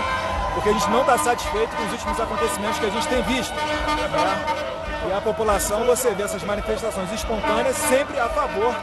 porque 0.55 0.69
a 0.69 0.73
gente 0.73 0.89
não 0.89 1.01
está 1.01 1.17
satisfeito 1.17 1.75
com 1.75 1.85
os 1.85 1.91
últimos 1.91 2.19
acontecimentos 2.19 2.79
que 2.79 2.85
a 2.85 2.89
gente 2.89 3.07
tem 3.07 3.21
visto. 3.23 3.53
Né? 3.53 4.92
E 5.07 5.11
a 5.11 5.21
população, 5.21 5.85
você 5.85 6.13
vê 6.13 6.23
essas 6.23 6.43
manifestações 6.43 7.11
espontâneas 7.11 7.75
sempre 7.75 8.19
a 8.19 8.29
favor 8.29 8.73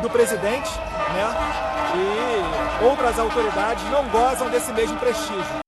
do 0.00 0.08
presidente, 0.08 0.70
né? 1.12 1.26
E 2.80 2.84
outras 2.84 3.18
autoridades 3.18 3.84
não 3.84 4.08
gozam 4.08 4.50
desse 4.50 4.72
mesmo 4.72 4.98
prestígio. 4.98 5.66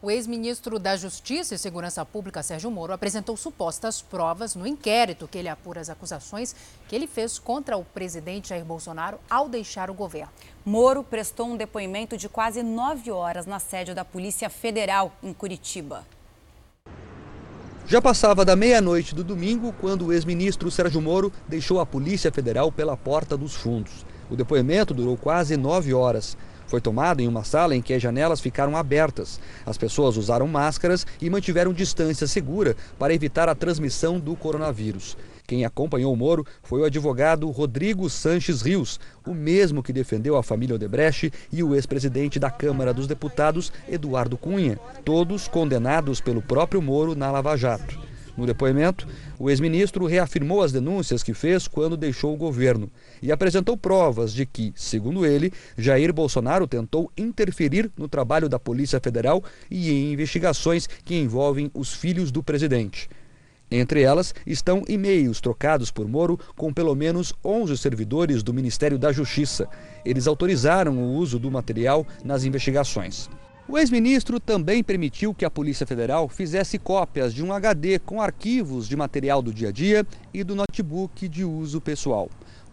O 0.00 0.10
ex-ministro 0.10 0.80
da 0.80 0.96
Justiça 0.96 1.54
e 1.54 1.58
Segurança 1.58 2.04
Pública, 2.04 2.42
Sérgio 2.42 2.72
Moro, 2.72 2.92
apresentou 2.92 3.36
supostas 3.36 4.02
provas 4.02 4.56
no 4.56 4.66
inquérito 4.66 5.28
que 5.28 5.38
ele 5.38 5.48
apura 5.48 5.80
as 5.80 5.88
acusações 5.88 6.56
que 6.88 6.96
ele 6.96 7.06
fez 7.06 7.38
contra 7.38 7.76
o 7.76 7.84
presidente 7.84 8.48
Jair 8.48 8.64
Bolsonaro 8.64 9.20
ao 9.30 9.48
deixar 9.48 9.90
o 9.90 9.94
governo. 9.94 10.32
Moro 10.64 11.04
prestou 11.04 11.46
um 11.46 11.56
depoimento 11.56 12.16
de 12.16 12.28
quase 12.28 12.64
nove 12.64 13.12
horas 13.12 13.46
na 13.46 13.60
sede 13.60 13.94
da 13.94 14.04
Polícia 14.04 14.50
Federal, 14.50 15.12
em 15.22 15.32
Curitiba. 15.32 16.04
Já 17.86 18.00
passava 18.00 18.44
da 18.44 18.54
meia-noite 18.54 19.14
do 19.14 19.24
domingo 19.24 19.74
quando 19.80 20.06
o 20.06 20.12
ex-ministro 20.12 20.70
Sérgio 20.70 21.00
Moro 21.00 21.32
deixou 21.48 21.80
a 21.80 21.84
Polícia 21.84 22.32
Federal 22.32 22.70
pela 22.70 22.96
porta 22.96 23.36
dos 23.36 23.54
fundos. 23.54 24.06
O 24.30 24.36
depoimento 24.36 24.94
durou 24.94 25.16
quase 25.16 25.56
nove 25.56 25.92
horas. 25.92 26.36
Foi 26.68 26.80
tomado 26.80 27.20
em 27.20 27.28
uma 27.28 27.44
sala 27.44 27.76
em 27.76 27.82
que 27.82 27.92
as 27.92 28.00
janelas 28.00 28.40
ficaram 28.40 28.76
abertas. 28.76 29.38
As 29.66 29.76
pessoas 29.76 30.16
usaram 30.16 30.46
máscaras 30.46 31.06
e 31.20 31.28
mantiveram 31.28 31.72
distância 31.72 32.26
segura 32.26 32.76
para 32.98 33.12
evitar 33.12 33.48
a 33.48 33.54
transmissão 33.54 34.18
do 34.18 34.34
coronavírus. 34.36 35.16
Quem 35.52 35.66
acompanhou 35.66 36.10
o 36.10 36.16
Moro 36.16 36.46
foi 36.62 36.80
o 36.80 36.84
advogado 36.86 37.50
Rodrigo 37.50 38.08
Sanches 38.08 38.62
Rios, 38.62 38.98
o 39.26 39.34
mesmo 39.34 39.82
que 39.82 39.92
defendeu 39.92 40.34
a 40.34 40.42
família 40.42 40.76
Odebrecht 40.76 41.30
e 41.52 41.62
o 41.62 41.74
ex-presidente 41.74 42.38
da 42.38 42.50
Câmara 42.50 42.94
dos 42.94 43.06
Deputados, 43.06 43.70
Eduardo 43.86 44.38
Cunha, 44.38 44.78
todos 45.04 45.48
condenados 45.48 46.22
pelo 46.22 46.40
próprio 46.40 46.80
Moro 46.80 47.14
na 47.14 47.30
Lava 47.30 47.54
Jato. 47.54 48.00
No 48.34 48.46
depoimento, 48.46 49.06
o 49.38 49.50
ex-ministro 49.50 50.06
reafirmou 50.06 50.62
as 50.62 50.72
denúncias 50.72 51.22
que 51.22 51.34
fez 51.34 51.68
quando 51.68 51.98
deixou 51.98 52.32
o 52.32 52.38
governo 52.38 52.90
e 53.20 53.30
apresentou 53.30 53.76
provas 53.76 54.32
de 54.32 54.46
que, 54.46 54.72
segundo 54.74 55.26
ele, 55.26 55.52
Jair 55.76 56.14
Bolsonaro 56.14 56.66
tentou 56.66 57.12
interferir 57.14 57.90
no 57.94 58.08
trabalho 58.08 58.48
da 58.48 58.58
Polícia 58.58 58.98
Federal 59.00 59.44
e 59.70 59.90
em 59.90 60.14
investigações 60.14 60.86
que 61.04 61.14
envolvem 61.14 61.70
os 61.74 61.92
filhos 61.92 62.32
do 62.32 62.42
presidente. 62.42 63.06
Entre 63.74 64.02
elas 64.02 64.34
estão 64.46 64.82
e-mails 64.86 65.40
trocados 65.40 65.90
por 65.90 66.06
Moro 66.06 66.38
com 66.54 66.70
pelo 66.74 66.94
menos 66.94 67.32
11 67.42 67.78
servidores 67.78 68.42
do 68.42 68.52
Ministério 68.52 68.98
da 68.98 69.10
Justiça. 69.10 69.66
Eles 70.04 70.26
autorizaram 70.26 70.98
o 70.98 71.14
uso 71.14 71.38
do 71.38 71.50
material 71.50 72.06
nas 72.22 72.44
investigações. 72.44 73.30
O 73.66 73.78
ex-ministro 73.78 74.38
também 74.38 74.84
permitiu 74.84 75.32
que 75.32 75.46
a 75.46 75.50
Polícia 75.50 75.86
Federal 75.86 76.28
fizesse 76.28 76.78
cópias 76.78 77.32
de 77.32 77.42
um 77.42 77.50
HD 77.50 77.98
com 77.98 78.20
arquivos 78.20 78.86
de 78.86 78.94
material 78.94 79.40
do 79.40 79.54
dia 79.54 79.70
a 79.70 79.72
dia 79.72 80.06
e 80.34 80.44
do 80.44 80.54
notebook 80.54 81.26
de 81.26 81.42
uso 81.42 81.80
pessoal. 81.80 82.28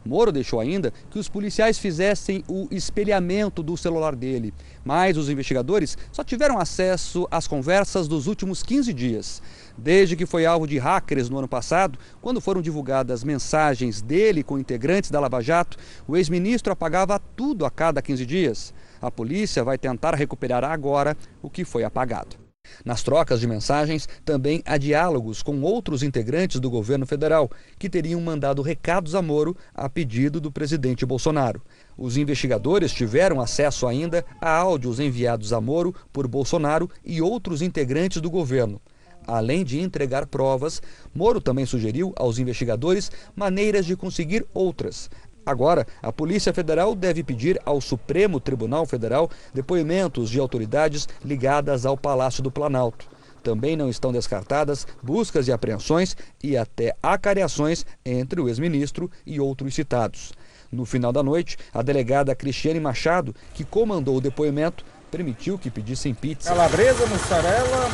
Moro 0.06 0.32
deixou 0.32 0.60
ainda 0.60 0.94
que 1.10 1.20
os 1.20 1.30
policiais 1.30 1.78
fizessem 1.78 2.44
o 2.48 2.68
espelhamento 2.72 3.62
do 3.62 3.78
celular 3.78 4.16
dele, 4.16 4.54
mas 4.84 5.18
os 5.18 5.30
investigadores 5.30 5.98
só 6.12 6.24
tiveram 6.24 6.58
acesso 6.58 7.28
às 7.30 7.48
conversas 7.48 8.08
dos 8.08 8.28
últimos 8.28 8.64
15 8.64 8.92
dias. 8.94 9.42
Desde 9.82 10.18
que 10.18 10.26
foi 10.26 10.46
alvo 10.46 10.68
de 10.68 10.78
hackers 10.78 11.30
no 11.30 11.38
ano 11.38 11.48
passado, 11.48 11.98
quando 12.22 12.42
foram 12.42 12.62
divulgadas 12.62 13.24
mensagens 13.24 14.02
dele 14.02 14.44
com 14.44 14.60
integrantes 14.60 15.10
da 15.10 15.22
Lava 15.22 15.42
Jato, 15.42 15.78
o 16.06 16.18
ex-ministro 16.18 16.74
apagava 16.74 17.18
tudo 17.18 17.66
a 17.66 17.72
cada 17.72 18.02
15 18.02 18.26
dias. 18.26 18.74
A 19.02 19.10
polícia 19.10 19.64
vai 19.64 19.78
tentar 19.78 20.16
recuperar 20.16 20.66
agora 20.66 21.16
o 21.42 21.50
que 21.50 21.64
foi 21.64 21.86
apagado. 21.86 22.36
Nas 22.84 23.02
trocas 23.02 23.40
de 23.40 23.48
mensagens, 23.48 24.08
também 24.26 24.62
há 24.66 24.78
diálogos 24.78 25.42
com 25.42 25.62
outros 25.62 26.04
integrantes 26.04 26.60
do 26.60 26.70
governo 26.70 27.06
federal, 27.06 27.50
que 27.80 27.90
teriam 27.90 28.20
mandado 28.20 28.62
recados 28.62 29.16
a 29.16 29.22
Moro 29.22 29.56
a 29.74 29.90
pedido 29.90 30.42
do 30.42 30.52
presidente 30.52 31.06
Bolsonaro. 31.06 31.62
Os 31.98 32.18
investigadores 32.18 32.92
tiveram 32.92 33.40
acesso 33.40 33.88
ainda 33.88 34.26
a 34.42 34.52
áudios 34.52 35.00
enviados 35.00 35.54
a 35.54 35.62
Moro 35.62 35.96
por 36.12 36.28
Bolsonaro 36.28 36.90
e 37.04 37.22
outros 37.22 37.62
integrantes 37.62 38.22
do 38.22 38.30
governo. 38.30 38.82
Além 39.30 39.64
de 39.64 39.80
entregar 39.80 40.26
provas, 40.26 40.82
Moro 41.14 41.40
também 41.40 41.66
sugeriu 41.66 42.12
aos 42.16 42.40
investigadores 42.40 43.12
maneiras 43.36 43.86
de 43.86 43.96
conseguir 43.96 44.44
outras, 44.54 45.08
Agora, 45.46 45.88
a 46.00 46.12
Polícia 46.12 46.54
Federal 46.54 46.94
deve 46.94 47.24
pedir 47.24 47.60
ao 47.66 47.82
Supremo 47.82 48.40
Tribunal 48.40 48.86
Federal 48.86 49.32
depoimentos 49.52 50.30
de 50.30 50.40
autoridades 50.40 51.08
ligadas 51.26 51.88
ao 51.88 51.98
Palácio 51.98 52.44
do 52.44 52.52
Planalto. 52.52 53.08
Também 53.42 53.76
não 53.76 53.90
estão 53.90 54.12
descartadas 54.12 54.86
buscas 55.02 55.48
e 55.48 55.52
apreensões 55.52 56.16
e 56.44 56.56
até 56.56 56.94
acariações 57.02 57.84
entre 58.06 58.40
o 58.40 58.48
ex-ministro 58.48 59.10
e 59.26 59.40
outros 59.40 59.74
citados. 59.74 60.34
No 60.72 60.86
final 60.86 61.12
da 61.12 61.24
noite, 61.24 61.58
a 61.74 61.82
delegada 61.82 62.36
Cristiane 62.36 62.80
Machado, 62.80 63.34
que 63.56 63.64
comandou 63.64 64.18
o 64.18 64.22
depoimento, 64.22 64.86
permitiu 65.10 65.58
que 65.58 65.72
pedissem 65.72 66.14
pizza. 66.14 66.50
Calabresa, 66.50 67.08
mussarela, 67.08 67.90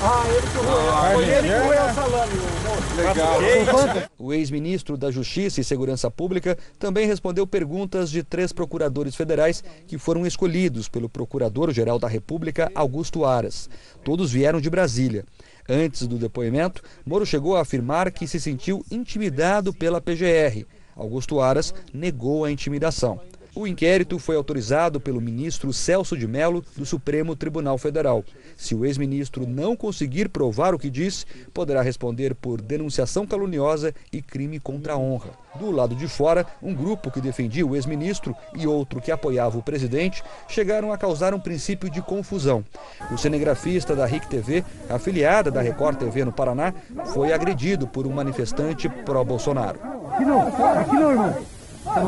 ah, 0.00 0.24
ele 0.28 0.42
que 0.42 0.58
ah, 0.58 1.10
Foi 1.12 1.24
ele 1.24 1.48
que 1.48 1.54
roeu 1.54 1.90
o 1.90 1.94
salame. 1.94 2.32
Legal. 2.96 4.08
O 4.18 4.32
ex-ministro 4.32 4.96
da 4.96 5.10
Justiça 5.10 5.60
e 5.60 5.64
Segurança 5.64 6.10
Pública 6.10 6.56
também 6.78 7.06
respondeu 7.06 7.46
perguntas 7.46 8.10
de 8.10 8.22
três 8.22 8.52
procuradores 8.52 9.14
federais 9.14 9.62
que 9.86 9.98
foram 9.98 10.26
escolhidos 10.26 10.88
pelo 10.88 11.08
Procurador-Geral 11.08 11.98
da 11.98 12.08
República, 12.08 12.70
Augusto 12.74 13.24
Aras. 13.24 13.68
Todos 14.04 14.30
vieram 14.32 14.60
de 14.60 14.70
Brasília. 14.70 15.24
Antes 15.68 16.06
do 16.06 16.16
depoimento, 16.16 16.82
Moro 17.04 17.26
chegou 17.26 17.56
a 17.56 17.60
afirmar 17.60 18.10
que 18.10 18.26
se 18.26 18.40
sentiu 18.40 18.84
intimidado 18.90 19.72
pela 19.74 20.00
PGR. 20.00 20.64
Augusto 20.96 21.40
Aras 21.40 21.74
negou 21.92 22.44
a 22.44 22.50
intimidação. 22.50 23.20
O 23.58 23.66
inquérito 23.66 24.20
foi 24.20 24.36
autorizado 24.36 25.00
pelo 25.00 25.20
ministro 25.20 25.72
Celso 25.72 26.16
de 26.16 26.28
Mello, 26.28 26.64
do 26.76 26.86
Supremo 26.86 27.34
Tribunal 27.34 27.76
Federal. 27.76 28.24
Se 28.56 28.72
o 28.72 28.84
ex-ministro 28.84 29.48
não 29.48 29.74
conseguir 29.74 30.28
provar 30.28 30.76
o 30.76 30.78
que 30.78 30.88
disse, 30.88 31.26
poderá 31.52 31.82
responder 31.82 32.36
por 32.36 32.62
denunciação 32.62 33.26
caluniosa 33.26 33.92
e 34.12 34.22
crime 34.22 34.60
contra 34.60 34.92
a 34.92 34.96
honra. 34.96 35.30
Do 35.58 35.72
lado 35.72 35.96
de 35.96 36.06
fora, 36.06 36.46
um 36.62 36.72
grupo 36.72 37.10
que 37.10 37.20
defendia 37.20 37.66
o 37.66 37.74
ex-ministro 37.74 38.32
e 38.54 38.64
outro 38.64 39.00
que 39.00 39.10
apoiava 39.10 39.58
o 39.58 39.62
presidente 39.62 40.22
chegaram 40.46 40.92
a 40.92 40.96
causar 40.96 41.34
um 41.34 41.40
princípio 41.40 41.90
de 41.90 42.00
confusão. 42.00 42.64
O 43.10 43.18
cinegrafista 43.18 43.96
da 43.96 44.06
RIC 44.06 44.28
TV, 44.28 44.64
afiliada 44.88 45.50
da 45.50 45.60
Record 45.60 45.98
TV 45.98 46.24
no 46.24 46.30
Paraná, 46.30 46.72
foi 47.06 47.32
agredido 47.32 47.88
por 47.88 48.06
um 48.06 48.12
manifestante 48.12 48.88
pró-Bolsonaro. 48.88 49.80
Aqui 50.12 50.24
não, 50.24 50.42
aqui 50.42 50.94
não, 50.94 51.10
irmão. 51.10 51.57
Tá? 51.94 52.02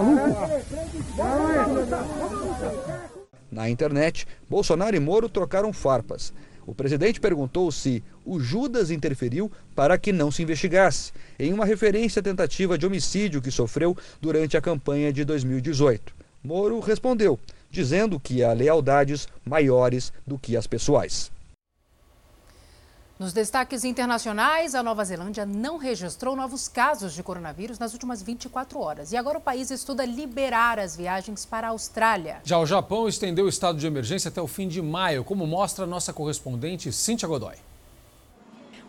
Na 3.50 3.68
internet, 3.68 4.26
Bolsonaro 4.48 4.94
e 4.94 5.00
Moro 5.00 5.28
trocaram 5.28 5.72
farpas. 5.72 6.32
O 6.66 6.74
presidente 6.74 7.20
perguntou 7.20 7.72
se 7.72 8.04
o 8.24 8.38
Judas 8.38 8.90
interferiu 8.90 9.50
para 9.74 9.98
que 9.98 10.12
não 10.12 10.30
se 10.30 10.42
investigasse, 10.42 11.12
em 11.38 11.52
uma 11.52 11.64
referência 11.64 12.20
à 12.20 12.22
tentativa 12.22 12.78
de 12.78 12.86
homicídio 12.86 13.42
que 13.42 13.50
sofreu 13.50 13.96
durante 14.20 14.56
a 14.56 14.60
campanha 14.60 15.12
de 15.12 15.24
2018. 15.24 16.14
Moro 16.44 16.78
respondeu, 16.78 17.38
dizendo 17.70 18.20
que 18.20 18.44
há 18.44 18.52
lealdades 18.52 19.26
maiores 19.44 20.12
do 20.26 20.38
que 20.38 20.56
as 20.56 20.66
pessoais. 20.66 21.32
Nos 23.20 23.34
destaques 23.34 23.84
internacionais, 23.84 24.74
a 24.74 24.82
Nova 24.82 25.04
Zelândia 25.04 25.44
não 25.44 25.76
registrou 25.76 26.34
novos 26.34 26.68
casos 26.68 27.12
de 27.12 27.22
coronavírus 27.22 27.78
nas 27.78 27.92
últimas 27.92 28.22
24 28.22 28.80
horas. 28.80 29.12
E 29.12 29.16
agora 29.18 29.36
o 29.36 29.42
país 29.42 29.70
estuda 29.70 30.06
liberar 30.06 30.78
as 30.78 30.96
viagens 30.96 31.44
para 31.44 31.66
a 31.66 31.70
Austrália. 31.72 32.38
Já 32.42 32.58
o 32.58 32.64
Japão 32.64 33.06
estendeu 33.06 33.44
o 33.44 33.48
estado 33.50 33.78
de 33.78 33.86
emergência 33.86 34.30
até 34.30 34.40
o 34.40 34.46
fim 34.46 34.66
de 34.66 34.80
maio, 34.80 35.22
como 35.22 35.46
mostra 35.46 35.84
a 35.84 35.86
nossa 35.86 36.14
correspondente 36.14 36.90
Cíntia 36.90 37.28
Godoy. 37.28 37.56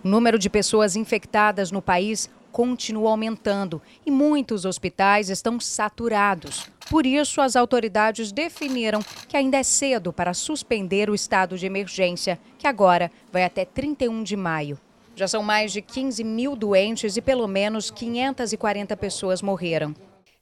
O 0.01 0.07
número 0.07 0.39
de 0.39 0.50
pessoas 0.50 0.95
infectadas 0.95 1.69
no 1.69 1.81
país 1.81 2.29
continua 2.53 3.09
aumentando 3.09 3.81
e 4.05 4.09
muitos 4.09 4.63
hospitais 4.63 5.29
estão 5.29 5.59
saturados. 5.59 6.71
Por 6.91 7.05
isso, 7.05 7.39
as 7.39 7.55
autoridades 7.55 8.33
definiram 8.33 9.00
que 9.29 9.38
ainda 9.38 9.55
é 9.55 9.63
cedo 9.63 10.12
para 10.12 10.33
suspender 10.33 11.10
o 11.10 11.15
estado 11.15 11.57
de 11.57 11.65
emergência, 11.65 12.38
que 12.57 12.67
agora 12.67 13.10
vai 13.31 13.45
até 13.45 13.63
31 13.63 14.21
de 14.21 14.36
maio. 14.36 14.77
Já 15.15 15.25
são 15.25 15.41
mais 15.41 15.71
de 15.71 15.81
15 15.81 16.21
mil 16.25 16.53
doentes 16.53 17.15
e 17.15 17.21
pelo 17.21 17.48
menos 17.48 17.89
540 17.89 18.98
pessoas 18.98 19.41
morreram. 19.41 19.95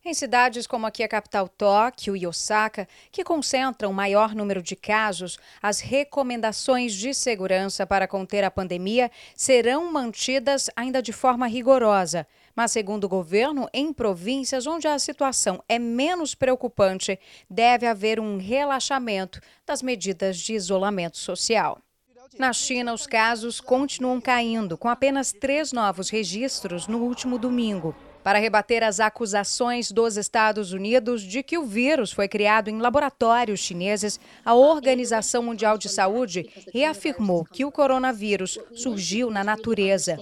Em 0.04 0.12
cidades 0.12 0.66
como 0.66 0.88
aqui 0.88 1.04
a 1.04 1.08
capital 1.08 1.48
Tóquio 1.48 2.18
e 2.18 2.26
Osaka, 2.26 2.88
que 3.12 3.24
concentram 3.24 3.94
maior 3.94 4.34
número 4.34 4.64
de 4.64 4.76
casos, 4.76 5.38
as 5.62 5.80
recomendações 5.82 6.94
de 6.94 7.14
segurança 7.14 7.86
para 7.86 8.08
conter 8.08 8.44
a 8.44 8.50
pandemia 8.50 9.12
serão 9.36 9.92
mantidas 9.92 10.68
ainda 10.76 11.00
de 11.00 11.14
forma 11.14 11.46
rigorosa. 11.46 12.26
Mas, 12.60 12.74
segundo 12.74 13.06
o 13.06 13.08
governo, 13.08 13.70
em 13.74 13.94
províncias 13.94 14.68
onde 14.68 14.86
a 14.86 15.00
situação 15.00 15.64
é 15.70 15.80
menos 15.80 16.36
preocupante, 16.36 17.18
deve 17.50 17.88
haver 17.88 18.20
um 18.20 18.38
relaxamento 18.38 19.40
das 19.66 19.82
medidas 19.82 20.38
de 20.38 20.56
isolamento 20.56 21.18
social. 21.18 21.80
Na 22.38 22.52
China, 22.52 22.94
os 22.94 23.08
casos 23.08 23.62
continuam 23.62 24.20
caindo, 24.20 24.78
com 24.78 24.90
apenas 24.90 25.32
três 25.32 25.72
novos 25.72 26.10
registros 26.10 26.86
no 26.86 26.98
último 26.98 27.40
domingo 27.40 27.96
para 28.24 28.40
rebater 28.40 28.84
as 28.84 29.00
acusações 29.00 29.92
dos 29.92 30.18
Estados 30.18 30.74
Unidos 30.74 31.22
de 31.22 31.42
que 31.42 31.58
o 31.58 31.66
vírus 31.66 32.12
foi 32.12 32.28
criado 32.28 32.70
em 32.70 32.80
laboratórios 32.80 33.60
chineses, 33.60 34.20
a 34.44 34.54
Organização 34.54 35.44
Mundial 35.44 35.78
de 35.78 35.90
Saúde 35.90 36.50
reafirmou 36.74 37.46
que 37.46 37.66
o 37.66 37.72
coronavírus 37.72 38.60
surgiu 38.74 39.30
na 39.32 39.44
natureza. 39.44 40.18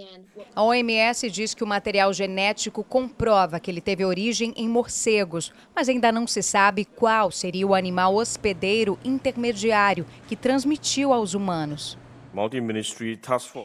A 0.56 0.64
OMS 0.64 1.30
diz 1.30 1.54
que 1.54 1.64
o 1.64 1.68
material 1.68 2.14
genético 2.14 2.84
comprova 2.84 3.60
que 3.60 3.70
ele 3.70 3.82
teve 3.82 4.06
origem 4.06 4.54
em 4.56 4.68
morcegos, 4.68 5.52
mas 5.76 5.90
ainda 5.90 6.12
não 6.12 6.28
se 6.28 6.42
sabe 6.42 6.86
qual 6.86 7.32
seria 7.32 7.68
o 7.68 7.76
animal 7.76 8.16
hospedeiro 8.16 8.98
intermediário 9.04 10.06
que 10.28 10.36
transmitiu 10.36 11.14
aos 11.14 11.34
humanos. 11.34 11.98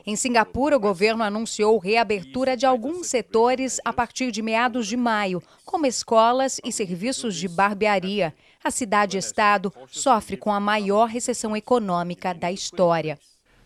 Em 0.07 0.17
Singapura, 0.17 0.76
o 0.76 0.81
governo 0.81 1.23
anunciou 1.23 1.79
reabertura 1.79 2.57
de 2.57 2.64
alguns 2.64 3.07
setores 3.07 3.79
a 3.85 3.93
partir 3.93 4.31
de 4.31 4.41
meados 4.41 4.87
de 4.87 4.97
maio, 4.97 5.43
como 5.64 5.85
escolas 5.85 6.59
e 6.64 6.73
serviços 6.73 7.37
de 7.37 7.49
barbearia. 7.49 8.35
A 8.64 8.71
cidade-estado 8.71 9.73
sofre 9.88 10.37
com 10.37 10.52
a 10.52 10.61
maior 10.61 11.07
recessão 11.07 11.55
econômica 11.55 12.33
da 12.33 12.50
história. 12.50 13.19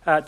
Uh, 0.06 0.22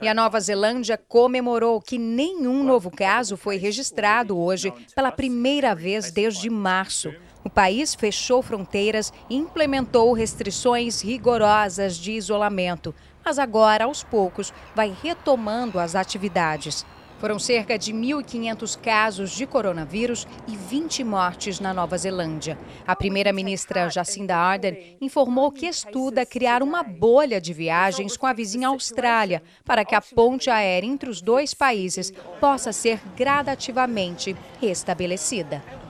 e 0.00 0.08
a 0.08 0.14
Nova 0.14 0.40
Zelândia 0.40 0.96
comemorou 0.96 1.82
que 1.82 1.98
nenhum 1.98 2.64
novo 2.64 2.90
caso 2.90 3.36
foi 3.36 3.56
registrado 3.56 4.38
hoje 4.38 4.72
pela 4.94 5.12
primeira 5.12 5.74
vez 5.74 6.10
desde 6.10 6.48
março. 6.48 7.14
O 7.50 7.52
país 7.52 7.96
fechou 7.96 8.42
fronteiras 8.42 9.12
e 9.28 9.34
implementou 9.34 10.12
restrições 10.12 11.02
rigorosas 11.02 11.96
de 11.96 12.12
isolamento, 12.12 12.94
mas 13.24 13.40
agora, 13.40 13.86
aos 13.86 14.04
poucos, 14.04 14.54
vai 14.72 14.96
retomando 15.02 15.80
as 15.80 15.96
atividades. 15.96 16.86
Foram 17.18 17.40
cerca 17.40 17.76
de 17.76 17.92
1.500 17.92 18.80
casos 18.80 19.32
de 19.32 19.46
coronavírus 19.46 20.28
e 20.46 20.56
20 20.56 21.02
mortes 21.02 21.58
na 21.58 21.74
Nova 21.74 21.98
Zelândia. 21.98 22.56
A 22.86 22.94
primeira-ministra 22.94 23.90
Jacinda 23.90 24.36
Ardern 24.36 24.96
informou 25.00 25.50
que 25.50 25.66
estuda 25.66 26.24
criar 26.24 26.62
uma 26.62 26.84
bolha 26.84 27.40
de 27.40 27.52
viagens 27.52 28.16
com 28.16 28.28
a 28.28 28.32
vizinha 28.32 28.68
Austrália 28.68 29.42
para 29.64 29.84
que 29.84 29.96
a 29.96 30.00
ponte 30.00 30.48
aérea 30.48 30.86
entre 30.86 31.10
os 31.10 31.20
dois 31.20 31.52
países 31.52 32.12
possa 32.40 32.72
ser 32.72 33.00
gradativamente 33.16 34.36
restabelecida. 34.60 35.89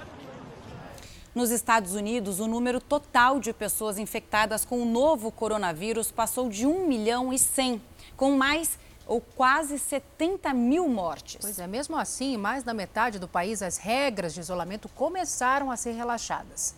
Nos 1.33 1.51
Estados 1.51 1.95
Unidos, 1.95 2.41
o 2.41 2.49
número 2.49 2.81
total 2.81 3.39
de 3.39 3.53
pessoas 3.53 3.99
infectadas 3.99 4.65
com 4.65 4.83
o 4.83 4.85
novo 4.85 5.31
coronavírus 5.31 6.11
passou 6.11 6.49
de 6.49 6.67
1 6.67 6.89
milhão 6.89 7.33
e 7.33 7.39
100, 7.39 7.81
com 8.17 8.33
mais 8.33 8.77
ou 9.07 9.21
quase 9.21 9.79
70 9.79 10.53
mil 10.53 10.89
mortes. 10.89 11.39
Pois 11.41 11.61
é, 11.61 11.69
mesmo 11.69 11.97
assim, 11.97 12.37
mais 12.37 12.65
da 12.65 12.75
metade 12.75 13.21
do 13.21 13.29
país, 13.29 13.63
as 13.63 13.77
regras 13.77 14.35
de 14.35 14.41
isolamento 14.41 14.89
começaram 14.89 15.71
a 15.71 15.77
ser 15.77 15.93
relaxadas. 15.93 16.75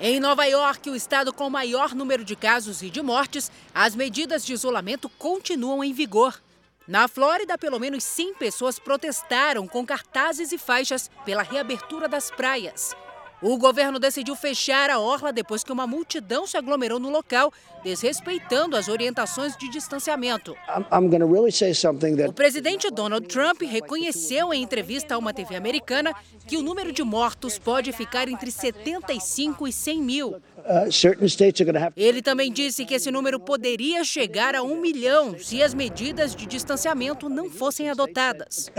Em 0.00 0.18
Nova 0.18 0.44
York, 0.46 0.90
o 0.90 0.96
estado 0.96 1.32
com 1.32 1.48
maior 1.48 1.94
número 1.94 2.24
de 2.24 2.34
casos 2.34 2.82
e 2.82 2.90
de 2.90 3.00
mortes, 3.00 3.48
as 3.72 3.94
medidas 3.94 4.44
de 4.44 4.52
isolamento 4.52 5.08
continuam 5.08 5.84
em 5.84 5.92
vigor. 5.92 6.40
Na 6.86 7.06
Flórida, 7.06 7.56
pelo 7.56 7.78
menos 7.78 8.02
100 8.02 8.34
pessoas 8.34 8.78
protestaram 8.78 9.68
com 9.68 9.86
cartazes 9.86 10.50
e 10.50 10.58
faixas 10.58 11.08
pela 11.24 11.42
reabertura 11.42 12.08
das 12.08 12.30
praias. 12.30 12.96
O 13.42 13.58
governo 13.58 13.98
decidiu 13.98 14.36
fechar 14.36 14.88
a 14.88 15.00
orla 15.00 15.32
depois 15.32 15.64
que 15.64 15.72
uma 15.72 15.84
multidão 15.84 16.46
se 16.46 16.56
aglomerou 16.56 17.00
no 17.00 17.10
local, 17.10 17.52
desrespeitando 17.82 18.76
as 18.76 18.86
orientações 18.86 19.56
de 19.56 19.68
distanciamento. 19.68 20.54
O 22.28 22.32
presidente 22.32 22.88
Donald 22.88 23.26
Trump 23.26 23.62
reconheceu 23.62 24.54
em 24.54 24.62
entrevista 24.62 25.16
a 25.16 25.18
uma 25.18 25.34
TV 25.34 25.56
americana 25.56 26.14
que 26.46 26.56
o 26.56 26.62
número 26.62 26.92
de 26.92 27.02
mortos 27.02 27.58
pode 27.58 27.90
ficar 27.92 28.28
entre 28.28 28.52
75 28.52 29.66
e 29.66 29.72
100 29.72 30.02
mil. 30.02 30.28
Uh, 30.62 30.88
Ele 31.96 32.22
também 32.22 32.52
disse 32.52 32.84
que 32.84 32.94
esse 32.94 33.10
número 33.10 33.40
poderia 33.40 34.04
chegar 34.04 34.54
a 34.54 34.62
um 34.62 34.80
milhão 34.80 35.36
se 35.36 35.60
as 35.60 35.74
medidas 35.74 36.36
de 36.36 36.46
distanciamento 36.46 37.28
não 37.28 37.50
fossem 37.50 37.90
adotadas. 37.90 38.70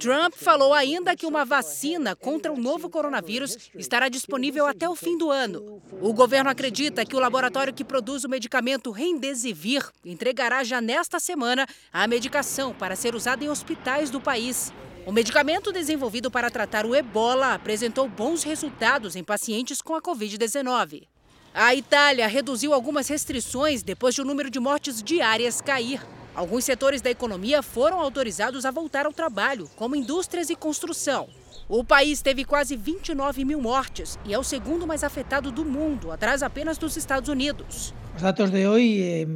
Trump 0.00 0.34
falou 0.34 0.74
ainda 0.74 1.14
que 1.14 1.26
uma 1.26 1.44
vacina 1.44 2.16
contra 2.16 2.52
o 2.52 2.58
novo 2.58 2.88
coronavírus 3.28 3.70
estará 3.74 4.08
disponível 4.08 4.66
até 4.66 4.88
o 4.88 4.96
fim 4.96 5.18
do 5.18 5.30
ano. 5.30 5.82
O 6.00 6.12
governo 6.12 6.48
acredita 6.48 7.04
que 7.04 7.14
o 7.14 7.20
laboratório 7.20 7.74
que 7.74 7.84
produz 7.84 8.24
o 8.24 8.28
medicamento 8.28 8.90
Remdesivir 8.90 9.86
entregará 10.04 10.64
já 10.64 10.80
nesta 10.80 11.20
semana 11.20 11.66
a 11.92 12.06
medicação 12.06 12.72
para 12.72 12.96
ser 12.96 13.14
usada 13.14 13.44
em 13.44 13.48
hospitais 13.48 14.10
do 14.10 14.20
país. 14.20 14.72
O 15.06 15.12
medicamento 15.12 15.72
desenvolvido 15.72 16.30
para 16.30 16.50
tratar 16.50 16.86
o 16.86 16.94
ebola 16.94 17.54
apresentou 17.54 18.08
bons 18.08 18.42
resultados 18.42 19.14
em 19.16 19.24
pacientes 19.24 19.80
com 19.80 19.94
a 19.94 20.02
Covid-19. 20.02 21.06
A 21.54 21.74
Itália 21.74 22.26
reduziu 22.26 22.72
algumas 22.72 23.08
restrições 23.08 23.82
depois 23.82 24.14
de 24.14 24.20
o 24.20 24.24
número 24.24 24.50
de 24.50 24.60
mortes 24.60 25.02
diárias 25.02 25.60
cair. 25.60 26.00
Alguns 26.34 26.64
setores 26.64 27.00
da 27.00 27.10
economia 27.10 27.62
foram 27.62 28.00
autorizados 28.00 28.64
a 28.64 28.70
voltar 28.70 29.06
ao 29.06 29.12
trabalho, 29.12 29.68
como 29.76 29.96
indústrias 29.96 30.50
e 30.50 30.54
construção. 30.54 31.28
O 31.68 31.84
país 31.84 32.22
teve 32.22 32.46
quase 32.46 32.76
29 32.76 33.44
mil 33.44 33.60
mortes 33.60 34.18
e 34.24 34.32
é 34.32 34.38
o 34.38 34.42
segundo 34.42 34.86
mais 34.86 35.04
afetado 35.04 35.52
do 35.52 35.66
mundo, 35.66 36.10
atrás 36.10 36.42
apenas 36.42 36.78
dos 36.78 36.96
Estados 36.96 37.28
Unidos. 37.28 37.92
Os 38.16 38.22
dados 38.22 38.50
de 38.50 38.66
hoje 38.66 39.26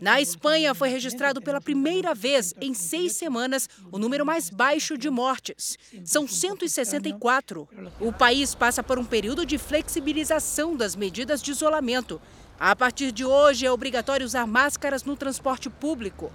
na 0.00 0.20
Espanha, 0.20 0.74
foi 0.74 0.88
registrado 0.88 1.42
pela 1.42 1.60
primeira 1.60 2.14
vez 2.14 2.54
em 2.60 2.72
seis 2.72 3.14
semanas 3.16 3.68
o 3.90 3.98
número 3.98 4.24
mais 4.24 4.48
baixo 4.48 4.96
de 4.96 5.10
mortes. 5.10 5.76
São 6.04 6.26
164. 6.26 7.68
O 8.00 8.12
país 8.12 8.54
passa 8.54 8.80
por 8.80 8.96
um 8.96 9.04
período 9.04 9.44
de 9.44 9.58
flexibilização 9.58 10.76
das 10.76 10.94
medidas 10.94 11.42
de 11.42 11.50
isolamento. 11.50 12.20
A 12.60 12.76
partir 12.76 13.10
de 13.10 13.24
hoje, 13.24 13.66
é 13.66 13.72
obrigatório 13.72 14.24
usar 14.24 14.46
máscaras 14.46 15.02
no 15.02 15.16
transporte 15.16 15.68
público. 15.68 16.30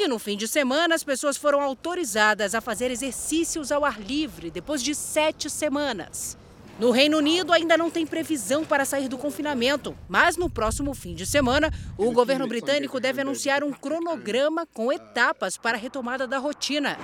E 0.00 0.06
no 0.06 0.16
fim 0.16 0.36
de 0.36 0.46
semana, 0.46 0.94
as 0.94 1.02
pessoas 1.02 1.36
foram 1.36 1.60
autorizadas 1.60 2.54
a 2.54 2.60
fazer 2.60 2.88
exercícios 2.88 3.72
ao 3.72 3.84
ar 3.84 4.00
livre 4.00 4.48
depois 4.48 4.80
de 4.80 4.94
sete 4.94 5.50
semanas. 5.50 6.38
No 6.78 6.92
Reino 6.92 7.18
Unido, 7.18 7.52
ainda 7.52 7.76
não 7.76 7.90
tem 7.90 8.06
previsão 8.06 8.64
para 8.64 8.84
sair 8.84 9.08
do 9.08 9.18
confinamento, 9.18 9.98
mas 10.08 10.36
no 10.36 10.48
próximo 10.48 10.94
fim 10.94 11.16
de 11.16 11.26
semana, 11.26 11.72
o 11.96 12.12
governo 12.12 12.46
britânico 12.46 13.00
deve 13.00 13.22
anunciar 13.22 13.64
um 13.64 13.72
cronograma 13.72 14.64
com 14.66 14.92
etapas 14.92 15.56
para 15.56 15.76
a 15.76 15.80
retomada 15.80 16.28
da 16.28 16.38
rotina. 16.38 16.96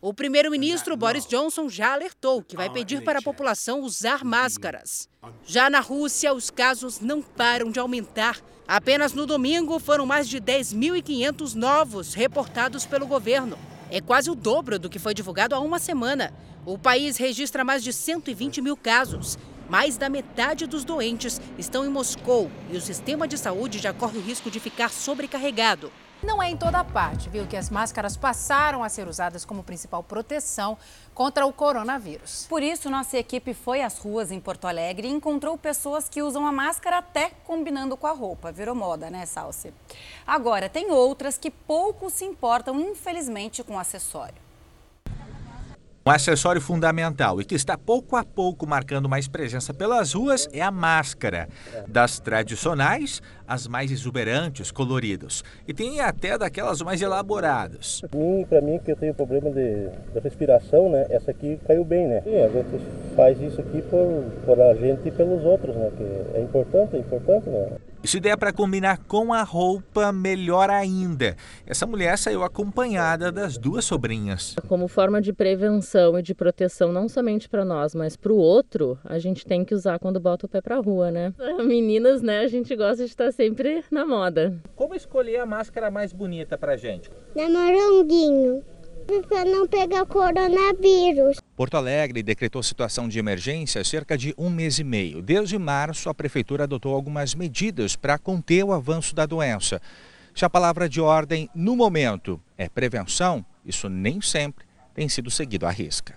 O 0.00 0.12
primeiro-ministro 0.12 0.96
Boris 0.96 1.26
Johnson 1.26 1.68
já 1.68 1.92
alertou 1.92 2.42
que 2.42 2.56
vai 2.56 2.68
pedir 2.68 3.04
para 3.04 3.20
a 3.20 3.22
população 3.22 3.82
usar 3.82 4.24
máscaras. 4.24 5.08
Já 5.44 5.70
na 5.70 5.78
Rússia, 5.78 6.34
os 6.34 6.50
casos 6.50 6.98
não 6.98 7.22
param 7.22 7.70
de 7.70 7.78
aumentar. 7.78 8.40
Apenas 8.68 9.12
no 9.12 9.26
domingo 9.26 9.78
foram 9.78 10.04
mais 10.04 10.28
de 10.28 10.40
10.500 10.40 11.54
novos 11.54 12.14
reportados 12.14 12.84
pelo 12.84 13.06
governo. 13.06 13.56
É 13.92 14.00
quase 14.00 14.28
o 14.28 14.34
dobro 14.34 14.76
do 14.76 14.90
que 14.90 14.98
foi 14.98 15.14
divulgado 15.14 15.54
há 15.54 15.60
uma 15.60 15.78
semana. 15.78 16.32
O 16.64 16.76
país 16.76 17.16
registra 17.16 17.64
mais 17.64 17.84
de 17.84 17.92
120 17.92 18.60
mil 18.60 18.76
casos. 18.76 19.38
Mais 19.68 19.96
da 19.96 20.08
metade 20.08 20.66
dos 20.66 20.84
doentes 20.84 21.40
estão 21.56 21.84
em 21.84 21.88
Moscou 21.88 22.50
e 22.68 22.76
o 22.76 22.80
sistema 22.80 23.28
de 23.28 23.38
saúde 23.38 23.78
já 23.78 23.92
corre 23.92 24.18
o 24.18 24.22
risco 24.22 24.50
de 24.50 24.58
ficar 24.58 24.90
sobrecarregado. 24.90 25.92
Não 26.22 26.42
é 26.42 26.48
em 26.48 26.56
toda 26.56 26.82
parte, 26.82 27.28
viu, 27.28 27.46
que 27.46 27.56
as 27.56 27.68
máscaras 27.68 28.16
passaram 28.16 28.82
a 28.82 28.88
ser 28.88 29.06
usadas 29.06 29.44
como 29.44 29.62
principal 29.62 30.02
proteção 30.02 30.78
contra 31.14 31.44
o 31.44 31.52
coronavírus. 31.52 32.46
Por 32.48 32.62
isso, 32.62 32.88
nossa 32.88 33.18
equipe 33.18 33.52
foi 33.52 33.82
às 33.82 33.98
ruas 33.98 34.32
em 34.32 34.40
Porto 34.40 34.66
Alegre 34.66 35.08
e 35.08 35.12
encontrou 35.12 35.58
pessoas 35.58 36.08
que 36.08 36.22
usam 36.22 36.46
a 36.46 36.52
máscara 36.52 36.98
até 36.98 37.30
combinando 37.44 37.98
com 37.98 38.06
a 38.06 38.12
roupa. 38.12 38.50
Virou 38.50 38.74
moda, 38.74 39.10
né, 39.10 39.26
Salsi? 39.26 39.74
Agora, 40.26 40.70
tem 40.70 40.90
outras 40.90 41.36
que 41.36 41.50
pouco 41.50 42.08
se 42.08 42.24
importam, 42.24 42.80
infelizmente, 42.80 43.62
com 43.62 43.74
o 43.74 43.78
acessório. 43.78 44.45
Um 46.06 46.10
acessório 46.12 46.60
fundamental 46.60 47.40
e 47.40 47.44
que 47.44 47.56
está 47.56 47.76
pouco 47.76 48.14
a 48.14 48.22
pouco 48.22 48.64
marcando 48.64 49.08
mais 49.08 49.26
presença 49.26 49.74
pelas 49.74 50.12
ruas 50.12 50.48
é 50.52 50.62
a 50.62 50.70
máscara. 50.70 51.48
Das 51.88 52.20
tradicionais, 52.20 53.20
as 53.44 53.66
mais 53.66 53.90
exuberantes, 53.90 54.70
coloridas. 54.70 55.42
E 55.66 55.74
tem 55.74 55.98
até 56.00 56.38
daquelas 56.38 56.80
mais 56.80 57.02
elaboradas. 57.02 58.02
Para 58.48 58.60
mim, 58.60 58.78
que 58.78 58.92
eu 58.92 58.96
tenho 58.96 59.14
problema 59.14 59.50
de, 59.50 59.88
de, 59.88 60.20
respiração, 60.22 60.88
né? 60.88 61.06
Essa 61.10 61.32
aqui 61.32 61.58
caiu 61.66 61.84
bem, 61.84 62.06
né? 62.06 62.22
E 62.24 62.36
a 62.36 62.48
gente 62.50 62.80
faz 63.16 63.40
isso 63.40 63.60
aqui 63.60 63.82
por, 63.82 64.24
por 64.44 64.60
a 64.60 64.74
gente 64.74 65.08
e 65.08 65.10
pelos 65.10 65.44
outros, 65.44 65.74
né? 65.74 65.90
Que 65.96 66.38
é 66.38 66.40
importante, 66.40 66.94
é 66.94 67.00
importante, 67.00 67.48
né? 67.48 67.66
E 68.06 68.08
se 68.08 68.20
der 68.20 68.36
para 68.36 68.52
combinar 68.52 68.98
com 68.98 69.34
a 69.34 69.42
roupa, 69.42 70.12
melhor 70.12 70.70
ainda. 70.70 71.34
Essa 71.66 71.88
mulher 71.88 72.16
saiu 72.16 72.44
acompanhada 72.44 73.32
das 73.32 73.58
duas 73.58 73.84
sobrinhas. 73.84 74.54
Como 74.68 74.86
forma 74.86 75.20
de 75.20 75.32
prevenção 75.32 76.16
e 76.16 76.22
de 76.22 76.32
proteção, 76.32 76.92
não 76.92 77.08
somente 77.08 77.48
para 77.48 77.64
nós, 77.64 77.96
mas 77.96 78.16
para 78.16 78.32
o 78.32 78.36
outro, 78.36 78.96
a 79.02 79.18
gente 79.18 79.44
tem 79.44 79.64
que 79.64 79.74
usar 79.74 79.98
quando 79.98 80.20
bota 80.20 80.46
o 80.46 80.48
pé 80.48 80.60
para 80.60 80.76
rua, 80.76 81.10
né? 81.10 81.34
Meninas, 81.66 82.22
né, 82.22 82.42
a 82.42 82.46
gente 82.46 82.76
gosta 82.76 82.98
de 82.98 83.10
estar 83.10 83.32
sempre 83.32 83.82
na 83.90 84.06
moda. 84.06 84.56
Como 84.76 84.94
escolher 84.94 85.40
a 85.40 85.46
máscara 85.46 85.90
mais 85.90 86.12
bonita 86.12 86.56
para 86.56 86.76
gente? 86.76 87.10
Na 87.34 87.48
moranguinho 87.48 88.62
para 89.28 89.44
não 89.44 89.66
pegar 89.66 90.04
coronavírus. 90.06 91.38
Porto 91.56 91.76
Alegre 91.76 92.22
decretou 92.22 92.62
situação 92.62 93.08
de 93.08 93.18
emergência 93.18 93.80
há 93.80 93.84
cerca 93.84 94.16
de 94.18 94.34
um 94.36 94.50
mês 94.50 94.78
e 94.78 94.84
meio. 94.84 95.22
Desde 95.22 95.58
março, 95.58 96.08
a 96.08 96.14
prefeitura 96.14 96.64
adotou 96.64 96.94
algumas 96.94 97.34
medidas 97.34 97.96
para 97.96 98.18
conter 98.18 98.64
o 98.64 98.72
avanço 98.72 99.14
da 99.14 99.26
doença. 99.26 99.80
Se 100.34 100.44
a 100.44 100.50
palavra 100.50 100.88
de 100.88 101.00
ordem 101.00 101.48
no 101.54 101.74
momento 101.74 102.40
é 102.58 102.68
prevenção, 102.68 103.44
isso 103.64 103.88
nem 103.88 104.20
sempre 104.20 104.66
tem 104.94 105.08
sido 105.08 105.30
seguido 105.30 105.66
à 105.66 105.70
risca. 105.70 106.16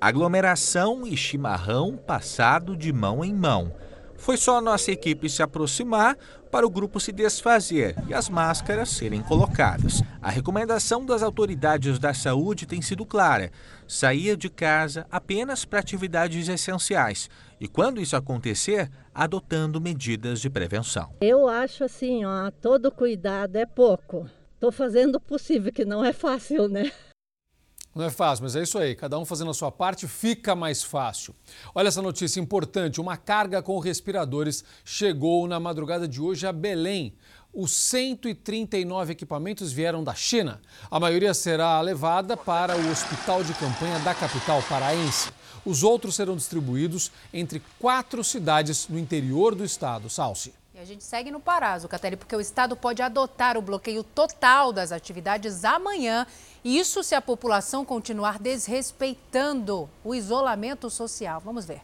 Aglomeração 0.00 1.06
e 1.06 1.16
chimarrão 1.16 1.96
passado 1.96 2.76
de 2.76 2.92
mão 2.92 3.24
em 3.24 3.34
mão. 3.34 3.72
Foi 4.16 4.36
só 4.36 4.60
nossa 4.60 4.92
equipe 4.92 5.28
se 5.28 5.42
aproximar 5.42 6.16
para 6.50 6.66
o 6.66 6.70
grupo 6.70 6.98
se 6.98 7.12
desfazer 7.12 7.94
e 8.08 8.14
as 8.14 8.28
máscaras 8.28 8.88
serem 8.90 9.22
colocadas. 9.22 10.02
A 10.20 10.30
recomendação 10.30 11.04
das 11.04 11.22
autoridades 11.22 11.98
da 11.98 12.12
saúde 12.12 12.66
tem 12.66 12.82
sido 12.82 13.06
clara: 13.06 13.50
sair 13.86 14.36
de 14.36 14.48
casa 14.48 15.06
apenas 15.10 15.64
para 15.64 15.80
atividades 15.80 16.48
essenciais 16.48 17.30
e, 17.60 17.68
quando 17.68 18.00
isso 18.00 18.16
acontecer, 18.16 18.90
adotando 19.14 19.80
medidas 19.80 20.40
de 20.40 20.48
prevenção. 20.48 21.12
Eu 21.20 21.48
acho 21.48 21.84
assim, 21.84 22.24
ó, 22.24 22.50
todo 22.50 22.90
cuidado 22.90 23.56
é 23.56 23.66
pouco. 23.66 24.28
Estou 24.54 24.72
fazendo 24.72 25.16
o 25.16 25.20
possível, 25.20 25.72
que 25.72 25.84
não 25.84 26.04
é 26.04 26.12
fácil, 26.12 26.68
né? 26.68 26.90
Não 27.94 28.04
é 28.04 28.10
fácil, 28.10 28.44
mas 28.44 28.54
é 28.54 28.62
isso 28.62 28.78
aí. 28.78 28.94
Cada 28.94 29.18
um 29.18 29.24
fazendo 29.24 29.50
a 29.50 29.54
sua 29.54 29.72
parte 29.72 30.06
fica 30.06 30.54
mais 30.54 30.82
fácil. 30.82 31.34
Olha 31.74 31.88
essa 31.88 32.02
notícia 32.02 32.38
importante: 32.40 33.00
uma 33.00 33.16
carga 33.16 33.62
com 33.62 33.78
respiradores 33.78 34.62
chegou 34.84 35.46
na 35.48 35.58
madrugada 35.58 36.06
de 36.06 36.20
hoje 36.20 36.46
a 36.46 36.52
Belém. 36.52 37.14
Os 37.52 37.72
139 37.72 39.12
equipamentos 39.12 39.72
vieram 39.72 40.04
da 40.04 40.14
China. 40.14 40.60
A 40.90 41.00
maioria 41.00 41.32
será 41.32 41.80
levada 41.80 42.36
para 42.36 42.76
o 42.76 42.90
hospital 42.90 43.42
de 43.42 43.54
campanha 43.54 43.98
da 44.00 44.14
capital 44.14 44.62
paraense. 44.68 45.30
Os 45.64 45.82
outros 45.82 46.14
serão 46.14 46.36
distribuídos 46.36 47.10
entre 47.32 47.62
quatro 47.78 48.22
cidades 48.22 48.86
no 48.88 48.98
interior 48.98 49.54
do 49.54 49.64
estado. 49.64 50.08
Salsi. 50.08 50.54
E 50.78 50.80
a 50.80 50.84
gente 50.84 51.02
segue 51.02 51.28
no 51.32 51.40
Pará, 51.40 51.76
Zucatelli, 51.76 52.16
porque 52.16 52.36
o 52.36 52.40
Estado 52.40 52.76
pode 52.76 53.02
adotar 53.02 53.56
o 53.58 53.62
bloqueio 53.62 54.04
total 54.04 54.72
das 54.72 54.92
atividades 54.92 55.64
amanhã. 55.64 56.24
Isso 56.64 57.02
se 57.02 57.14
a 57.14 57.22
população 57.22 57.84
continuar 57.84 58.38
desrespeitando 58.38 59.88
o 60.04 60.14
isolamento 60.14 60.90
social. 60.90 61.40
Vamos 61.44 61.64
ver. 61.64 61.80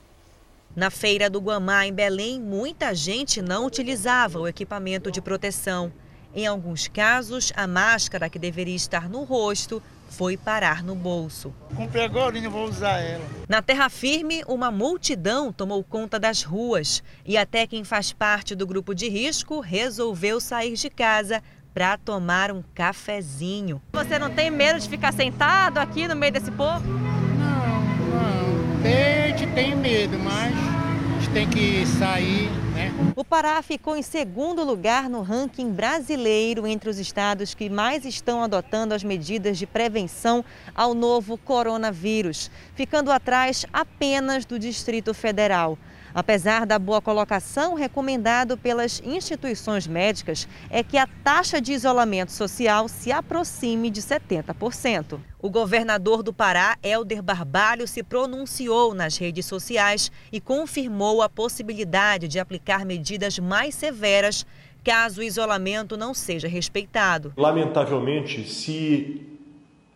Na 0.74 0.90
feira 0.90 1.30
do 1.30 1.40
Guamá, 1.40 1.86
em 1.86 1.92
Belém, 1.92 2.40
muita 2.40 2.92
gente 2.94 3.40
não 3.40 3.66
utilizava 3.66 4.40
o 4.40 4.48
equipamento 4.48 5.10
de 5.10 5.20
proteção. 5.20 5.92
Em 6.34 6.48
alguns 6.48 6.88
casos, 6.88 7.52
a 7.54 7.64
máscara 7.64 8.28
que 8.28 8.40
deveria 8.40 8.74
estar 8.74 9.08
no 9.08 9.22
rosto 9.22 9.80
foi 10.08 10.36
parar 10.36 10.82
no 10.82 10.96
bolso. 10.96 11.54
Comprei 11.76 12.04
agora 12.04 12.36
e 12.36 12.40
não 12.40 12.50
vou 12.50 12.64
usar 12.64 12.98
ela. 12.98 13.24
Na 13.48 13.62
terra 13.62 13.88
firme, 13.88 14.42
uma 14.48 14.70
multidão 14.70 15.52
tomou 15.52 15.82
conta 15.84 16.18
das 16.18 16.42
ruas 16.42 17.04
e 17.24 17.36
até 17.36 17.68
quem 17.68 17.84
faz 17.84 18.12
parte 18.12 18.54
do 18.56 18.66
grupo 18.66 18.94
de 18.94 19.08
risco 19.08 19.60
resolveu 19.60 20.40
sair 20.40 20.74
de 20.74 20.90
casa 20.90 21.40
para 21.74 21.98
tomar 21.98 22.52
um 22.52 22.62
cafezinho. 22.74 23.82
Você 23.92 24.18
não 24.18 24.30
tem 24.30 24.50
medo 24.50 24.78
de 24.78 24.88
ficar 24.88 25.12
sentado 25.12 25.78
aqui 25.78 26.06
no 26.06 26.14
meio 26.14 26.32
desse 26.32 26.52
povo? 26.52 26.86
Não, 26.86 27.80
não. 28.08 28.54
A 28.84 29.28
gente 29.28 29.52
tem 29.52 29.74
medo, 29.74 30.16
mas 30.18 30.54
a 30.54 31.18
gente 31.18 31.30
tem 31.30 31.48
que 31.48 31.84
sair 31.84 32.48
né? 32.74 32.92
O 33.14 33.24
Pará 33.24 33.62
ficou 33.62 33.96
em 33.96 34.02
segundo 34.02 34.64
lugar 34.64 35.08
no 35.08 35.22
ranking 35.22 35.70
brasileiro 35.70 36.66
entre 36.66 36.90
os 36.90 36.98
estados 36.98 37.54
que 37.54 37.70
mais 37.70 38.04
estão 38.04 38.42
adotando 38.42 38.92
as 38.92 39.04
medidas 39.04 39.56
de 39.56 39.66
prevenção 39.66 40.44
ao 40.74 40.92
novo 40.92 41.38
coronavírus, 41.38 42.50
ficando 42.74 43.10
atrás 43.12 43.64
apenas 43.72 44.44
do 44.44 44.58
Distrito 44.58 45.14
Federal. 45.14 45.78
Apesar 46.14 46.64
da 46.64 46.78
boa 46.78 47.02
colocação, 47.02 47.74
recomendado 47.74 48.56
pelas 48.56 49.02
instituições 49.04 49.84
médicas 49.88 50.46
é 50.70 50.80
que 50.84 50.96
a 50.96 51.08
taxa 51.24 51.60
de 51.60 51.72
isolamento 51.72 52.30
social 52.30 52.86
se 52.86 53.10
aproxime 53.10 53.90
de 53.90 54.00
70%. 54.00 55.18
O 55.42 55.50
governador 55.50 56.22
do 56.22 56.32
Pará, 56.32 56.78
Helder 56.84 57.20
Barbalho, 57.20 57.88
se 57.88 58.04
pronunciou 58.04 58.94
nas 58.94 59.16
redes 59.16 59.44
sociais 59.44 60.12
e 60.32 60.40
confirmou 60.40 61.20
a 61.20 61.28
possibilidade 61.28 62.28
de 62.28 62.38
aplicar 62.38 62.84
medidas 62.86 63.40
mais 63.40 63.74
severas 63.74 64.46
caso 64.84 65.20
o 65.20 65.24
isolamento 65.24 65.96
não 65.96 66.14
seja 66.14 66.46
respeitado. 66.46 67.32
Lamentavelmente, 67.36 68.48
se 68.48 69.22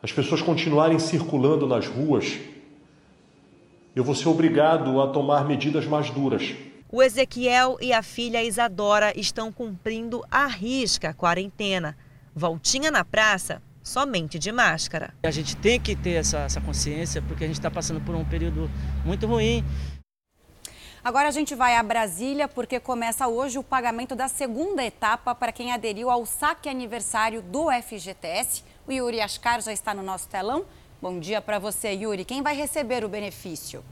as 0.02 0.10
pessoas 0.10 0.42
continuarem 0.42 0.98
circulando 0.98 1.66
nas 1.66 1.86
ruas, 1.86 2.38
eu 3.94 4.04
vou 4.04 4.14
ser 4.14 4.28
obrigado 4.28 5.00
a 5.00 5.08
tomar 5.08 5.44
medidas 5.44 5.86
mais 5.86 6.10
duras. 6.10 6.54
O 6.90 7.02
Ezequiel 7.02 7.76
e 7.80 7.92
a 7.92 8.02
filha 8.02 8.42
Isadora 8.42 9.12
estão 9.18 9.52
cumprindo 9.52 10.24
a 10.30 10.46
risca 10.46 11.10
a 11.10 11.14
quarentena. 11.14 11.96
Voltinha 12.34 12.90
na 12.90 13.04
praça, 13.04 13.60
somente 13.82 14.38
de 14.38 14.50
máscara. 14.50 15.12
A 15.22 15.30
gente 15.30 15.56
tem 15.56 15.78
que 15.80 15.94
ter 15.94 16.12
essa, 16.12 16.38
essa 16.38 16.60
consciência 16.60 17.20
porque 17.20 17.44
a 17.44 17.46
gente 17.46 17.58
está 17.58 17.70
passando 17.70 18.00
por 18.00 18.14
um 18.14 18.24
período 18.24 18.70
muito 19.04 19.26
ruim. 19.26 19.64
Agora 21.02 21.28
a 21.28 21.30
gente 21.30 21.54
vai 21.54 21.76
a 21.76 21.82
Brasília 21.82 22.48
porque 22.48 22.80
começa 22.80 23.28
hoje 23.28 23.58
o 23.58 23.62
pagamento 23.62 24.14
da 24.16 24.28
segunda 24.28 24.84
etapa 24.84 25.34
para 25.34 25.52
quem 25.52 25.72
aderiu 25.72 26.10
ao 26.10 26.26
saque 26.26 26.68
aniversário 26.68 27.40
do 27.40 27.68
FGTS. 27.70 28.64
O 28.86 28.92
Yuri 28.92 29.20
Ascar 29.20 29.60
já 29.60 29.72
está 29.72 29.94
no 29.94 30.02
nosso 30.02 30.28
telão. 30.28 30.64
Bom 31.00 31.20
dia 31.20 31.40
para 31.40 31.60
você, 31.60 31.92
Yuri. 31.92 32.24
Quem 32.24 32.42
vai 32.42 32.56
receber 32.56 33.04
o 33.04 33.08
benefício? 33.08 33.84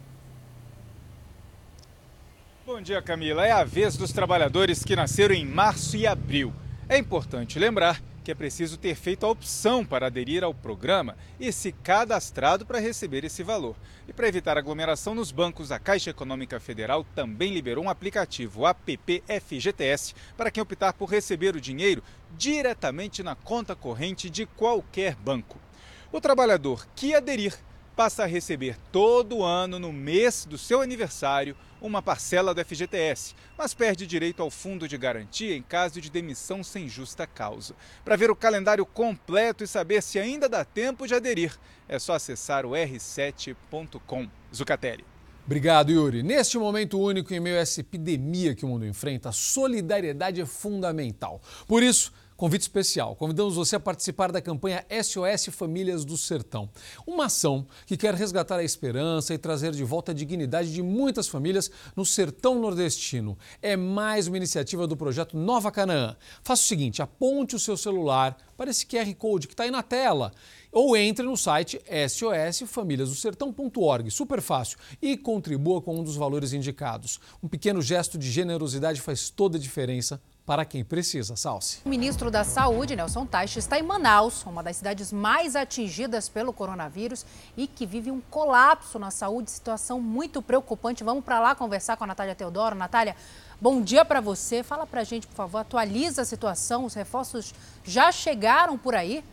Bom 2.66 2.81
dia, 2.81 3.01
Camila. 3.01 3.47
É 3.47 3.53
a 3.53 3.62
vez 3.62 3.97
dos 3.97 4.11
trabalhadores 4.11 4.83
que 4.83 4.97
nasceram 4.97 5.33
em 5.33 5.47
março 5.47 5.97
e 5.97 6.05
abril. 6.05 6.53
É 6.88 6.99
importante 6.99 7.61
lembrar 7.61 8.03
que 8.25 8.33
é 8.33 8.35
preciso 8.35 8.77
ter 8.77 8.97
feito 8.97 9.25
a 9.25 9.31
opção 9.31 9.87
para 9.87 10.07
aderir 10.07 10.42
ao 10.42 10.53
programa 10.53 11.16
e 11.38 11.53
se 11.53 11.71
cadastrado 11.71 12.66
para 12.66 12.81
receber 12.81 13.23
esse 13.23 13.45
valor. 13.45 13.77
E 14.09 14.12
para 14.12 14.27
evitar 14.27 14.59
aglomeração 14.59 15.14
nos 15.14 15.31
bancos, 15.31 15.71
a 15.71 15.79
Caixa 15.79 16.11
Econômica 16.11 16.59
Federal 16.59 17.05
também 17.14 17.55
liberou 17.55 17.85
um 17.85 17.88
aplicativo 17.88 18.66
app 18.66 19.23
FGTS 19.29 20.12
para 20.37 20.51
quem 20.51 20.61
optar 20.61 20.92
por 20.92 21.09
receber 21.09 21.55
o 21.55 21.61
dinheiro 21.61 22.03
diretamente 22.37 23.23
na 23.23 23.37
conta 23.37 23.77
corrente 23.77 24.29
de 24.29 24.45
qualquer 24.45 25.14
banco. 25.14 25.66
O 26.12 26.21
trabalhador 26.21 26.87
que 26.95 27.14
aderir 27.14 27.55
passa 27.97 28.23
a 28.23 28.27
receber 28.27 28.77
todo 28.92 29.42
ano, 29.42 29.79
no 29.79 29.92
mês 29.92 30.45
do 30.45 30.57
seu 30.57 30.81
aniversário, 30.81 31.57
uma 31.81 32.03
parcela 32.03 32.55
do 32.55 32.64
FGTS, 32.64 33.35
mas 33.57 33.75
perde 33.75 34.07
direito 34.07 34.42
ao 34.42 34.51
fundo 34.51 34.87
de 34.87 34.97
garantia 34.97 35.57
em 35.57 35.62
caso 35.62 36.01
de 36.01 36.11
demissão 36.11 36.62
sem 36.62 36.88
justa 36.88 37.27
causa. 37.27 37.75
Para 38.05 38.16
ver 38.16 38.31
o 38.31 38.37
calendário 38.37 38.85
completo 38.85 39.64
e 39.64 39.66
saber 39.66 40.03
se 40.03 40.19
ainda 40.19 40.49
dá 40.49 40.64
tempo 40.64 41.07
de 41.07 41.14
aderir, 41.14 41.59
é 41.88 41.99
só 41.99 42.14
acessar 42.14 42.66
o 42.66 42.71
r7.com. 42.71 44.29
Zucatelli. 44.55 45.05
Obrigado, 45.47 45.90
Yuri. 45.90 46.23
Neste 46.23 46.59
momento 46.59 46.99
único 46.99 47.33
em 47.33 47.40
meio 47.40 47.57
a 47.57 47.61
essa 47.61 47.81
epidemia 47.81 48.55
que 48.55 48.64
o 48.64 48.69
mundo 48.69 48.85
enfrenta, 48.85 49.29
a 49.29 49.33
solidariedade 49.33 50.40
é 50.40 50.47
fundamental. 50.47 51.40
Por 51.69 51.83
isso, 51.83 52.12
Convite 52.37 52.62
especial. 52.62 53.16
Convidamos 53.16 53.55
você 53.55 53.77
a 53.77 53.81
participar 53.81 54.31
da 54.31 54.42
campanha 54.42 54.85
SOS 54.90 55.55
Famílias 55.55 56.05
do 56.05 56.18
Sertão. 56.18 56.68
Uma 57.07 57.27
ação 57.27 57.66
que 57.87 57.96
quer 57.96 58.12
resgatar 58.12 58.59
a 58.59 58.62
esperança 58.62 59.33
e 59.33 59.38
trazer 59.38 59.72
de 59.72 59.83
volta 59.83 60.12
a 60.12 60.14
dignidade 60.14 60.70
de 60.70 60.83
muitas 60.83 61.29
famílias 61.29 61.70
no 61.96 62.05
sertão 62.05 62.61
nordestino. 62.61 63.38
É 63.62 63.75
mais 63.75 64.27
uma 64.27 64.37
iniciativa 64.37 64.87
do 64.87 64.99
projeto 64.99 65.35
Nova 65.35 65.72
Canaã. 65.72 66.14
Faça 66.42 66.62
o 66.62 66.66
seguinte: 66.66 67.01
aponte 67.01 67.57
o 67.57 67.59
seu 67.59 67.75
celular 67.75 68.37
para 68.55 68.70
esse 68.70 68.85
QR 68.85 69.14
Code 69.14 69.46
que 69.46 69.55
está 69.55 69.64
aí 69.64 69.70
na 69.70 69.83
tela. 69.83 70.31
Ou 70.70 70.94
entre 70.94 71.25
no 71.25 71.38
site 71.38 71.81
sosfamiliasdosertão.org, 72.11 74.11
super 74.11 74.42
fácil, 74.42 74.77
e 75.01 75.16
contribua 75.16 75.81
com 75.81 75.99
um 75.99 76.05
dos 76.05 76.16
valores 76.16 76.53
indicados. 76.53 77.18
Um 77.42 77.49
pequeno 77.49 77.81
gesto 77.81 78.18
de 78.18 78.31
generosidade 78.31 79.01
faz 79.01 79.31
toda 79.31 79.57
a 79.57 79.61
diferença 79.61 80.20
para 80.47 80.65
quem 80.65 80.85
precisa. 80.85 81.35
Salce. 81.35 81.81
O 81.85 81.89
ministro 81.89 82.31
da 82.31 82.45
Saúde, 82.45 82.95
Nelson 82.95 83.27
Teich, 83.27 83.59
está 83.59 83.79
em 83.79 83.83
Manaus, 83.83 84.45
uma 84.47 84.63
das 84.63 84.77
cidades 84.77 85.13
mais 85.13 85.57
atingidas 85.57 86.29
pelo 86.29 86.53
coronavírus 86.53 87.27
e 87.57 87.67
que 87.67 87.85
vive 87.85 88.13
um 88.13 88.21
colapso 88.21 88.97
na 88.97 89.11
saúde, 89.11 89.51
situação 89.51 90.01
muito 90.01 90.41
preocupante. 90.41 91.03
Vamos 91.03 91.25
para 91.25 91.41
lá 91.41 91.55
conversar 91.57 91.97
com 91.97 92.05
a 92.05 92.07
Natália 92.07 92.37
Teodoro. 92.37 92.77
Natália, 92.77 93.17
bom 93.61 93.83
dia 93.83 94.05
para 94.05 94.21
você. 94.21 94.63
Fala 94.63 94.87
para 94.87 95.01
a 95.01 95.05
gente, 95.05 95.27
por 95.27 95.35
favor, 95.35 95.59
atualiza 95.59 96.23
a 96.23 96.25
situação. 96.25 96.85
Os 96.85 96.95
reforços 96.95 97.53
já 97.83 98.13
chegaram 98.13 98.79
por 98.79 98.95
aí? 98.95 99.25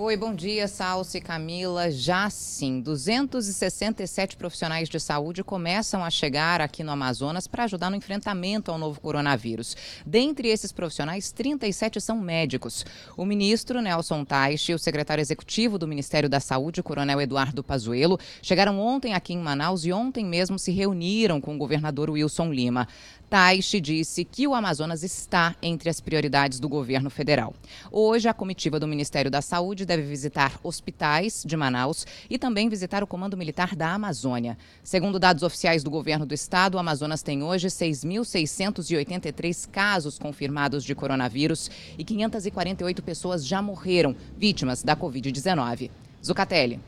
Oi, 0.00 0.16
bom 0.16 0.32
dia, 0.32 0.68
Salce 0.68 1.20
Camila. 1.20 1.90
Já 1.90 2.30
sim, 2.30 2.80
267 2.80 4.36
profissionais 4.36 4.88
de 4.88 5.00
saúde 5.00 5.42
começam 5.42 6.04
a 6.04 6.08
chegar 6.08 6.60
aqui 6.60 6.84
no 6.84 6.92
Amazonas 6.92 7.48
para 7.48 7.64
ajudar 7.64 7.90
no 7.90 7.96
enfrentamento 7.96 8.70
ao 8.70 8.78
novo 8.78 9.00
coronavírus. 9.00 9.76
Dentre 10.06 10.46
esses 10.50 10.70
profissionais, 10.70 11.32
37 11.32 12.00
são 12.00 12.16
médicos. 12.16 12.86
O 13.16 13.24
ministro 13.24 13.82
Nelson 13.82 14.24
Teich 14.24 14.70
e 14.70 14.74
o 14.76 14.78
secretário 14.78 15.20
executivo 15.20 15.76
do 15.76 15.88
Ministério 15.88 16.28
da 16.28 16.38
Saúde, 16.38 16.80
coronel 16.80 17.20
Eduardo 17.20 17.64
Pazuello, 17.64 18.20
chegaram 18.40 18.78
ontem 18.78 19.14
aqui 19.14 19.32
em 19.34 19.38
Manaus 19.38 19.84
e 19.84 19.92
ontem 19.92 20.24
mesmo 20.24 20.60
se 20.60 20.70
reuniram 20.70 21.40
com 21.40 21.56
o 21.56 21.58
governador 21.58 22.08
Wilson 22.08 22.52
Lima. 22.52 22.86
Taishi 23.28 23.80
disse 23.80 24.24
que 24.24 24.46
o 24.46 24.54
Amazonas 24.54 25.02
está 25.02 25.54
entre 25.62 25.90
as 25.90 26.00
prioridades 26.00 26.58
do 26.58 26.68
governo 26.68 27.10
federal. 27.10 27.54
Hoje, 27.92 28.26
a 28.26 28.32
comitiva 28.32 28.80
do 28.80 28.88
Ministério 28.88 29.30
da 29.30 29.42
Saúde 29.42 29.84
deve 29.84 30.02
visitar 30.02 30.58
hospitais 30.62 31.42
de 31.44 31.54
Manaus 31.54 32.06
e 32.30 32.38
também 32.38 32.70
visitar 32.70 33.02
o 33.02 33.06
Comando 33.06 33.36
Militar 33.36 33.76
da 33.76 33.92
Amazônia. 33.92 34.56
Segundo 34.82 35.18
dados 35.18 35.42
oficiais 35.42 35.84
do 35.84 35.90
governo 35.90 36.24
do 36.24 36.32
estado, 36.32 36.76
o 36.76 36.78
Amazonas 36.78 37.22
tem 37.22 37.42
hoje 37.42 37.68
6.683 37.68 39.68
casos 39.70 40.18
confirmados 40.18 40.82
de 40.82 40.94
coronavírus 40.94 41.70
e 41.98 42.04
548 42.04 43.02
pessoas 43.02 43.46
já 43.46 43.60
morreram, 43.60 44.16
vítimas 44.38 44.82
da 44.82 44.96
Covid-19. 44.96 45.90
Zucatelli. 46.24 46.80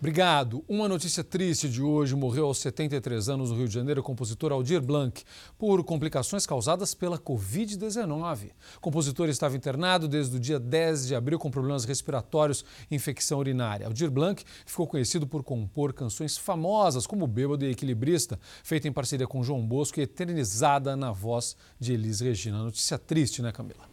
Obrigado. 0.00 0.64
Uma 0.66 0.88
notícia 0.88 1.22
triste 1.22 1.68
de 1.68 1.82
hoje: 1.82 2.16
morreu 2.16 2.46
aos 2.46 2.58
73 2.60 3.28
anos 3.28 3.50
no 3.50 3.56
Rio 3.58 3.68
de 3.68 3.74
Janeiro 3.74 4.00
o 4.00 4.02
compositor 4.02 4.50
Aldir 4.50 4.80
Blanc 4.80 5.22
por 5.58 5.84
complicações 5.84 6.46
causadas 6.46 6.94
pela 6.94 7.18
Covid-19. 7.18 8.50
O 8.78 8.80
compositor 8.80 9.28
estava 9.28 9.58
internado 9.58 10.08
desde 10.08 10.34
o 10.34 10.40
dia 10.40 10.58
10 10.58 11.06
de 11.06 11.14
abril 11.14 11.38
com 11.38 11.50
problemas 11.50 11.84
respiratórios 11.84 12.64
e 12.90 12.94
infecção 12.94 13.40
urinária. 13.40 13.86
Aldir 13.86 14.10
Blanc 14.10 14.42
ficou 14.64 14.86
conhecido 14.86 15.26
por 15.26 15.44
compor 15.44 15.92
canções 15.92 16.38
famosas 16.38 17.06
como 17.06 17.26
Bêbado 17.26 17.66
e 17.66 17.70
Equilibrista, 17.70 18.40
feita 18.64 18.88
em 18.88 18.92
parceria 18.92 19.26
com 19.26 19.42
João 19.42 19.60
Bosco 19.66 20.00
e 20.00 20.04
eternizada 20.04 20.96
na 20.96 21.12
voz 21.12 21.58
de 21.78 21.92
Elis 21.92 22.20
Regina. 22.20 22.64
Notícia 22.64 22.98
triste, 22.98 23.42
né, 23.42 23.52
Camila? 23.52 23.86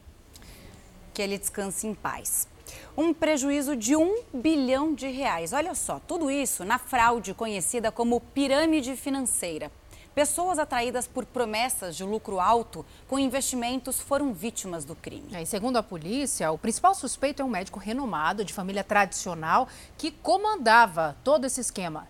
Que 1.14 1.22
ele 1.22 1.38
descanse 1.38 1.86
em 1.86 1.94
paz 1.94 2.48
um 2.96 3.14
prejuízo 3.14 3.76
de 3.76 3.96
um 3.96 4.24
bilhão 4.34 4.94
de 4.94 5.08
reais. 5.08 5.54
Olha 5.54 5.76
só, 5.76 6.00
tudo 6.00 6.32
isso 6.32 6.66
na 6.66 6.78
fraude 6.78 7.34
conhecida 7.34 7.92
como 7.92 8.20
pirâmide 8.20 8.96
financeira. 8.96 9.72
Pessoas 10.18 10.58
atraídas 10.58 11.06
por 11.06 11.26
promessas 11.26 11.96
de 11.96 12.04
lucro 12.04 12.40
alto 12.40 12.84
com 13.08 13.20
investimentos 13.20 14.00
foram 14.00 14.34
vítimas 14.34 14.84
do 14.84 14.96
crime. 14.96 15.28
É, 15.32 15.44
e 15.44 15.46
segundo 15.46 15.78
a 15.78 15.84
polícia, 15.84 16.52
o 16.52 16.58
principal 16.58 16.96
suspeito 16.96 17.44
é 17.44 17.46
um 17.46 17.50
médico 17.50 17.78
renomado 17.78 18.44
de 18.44 18.52
família 18.52 18.84
tradicional 18.84 19.68
que 19.96 20.10
comandava 20.10 21.16
todo 21.24 21.46
esse 21.46 21.62
esquema. 21.62 22.08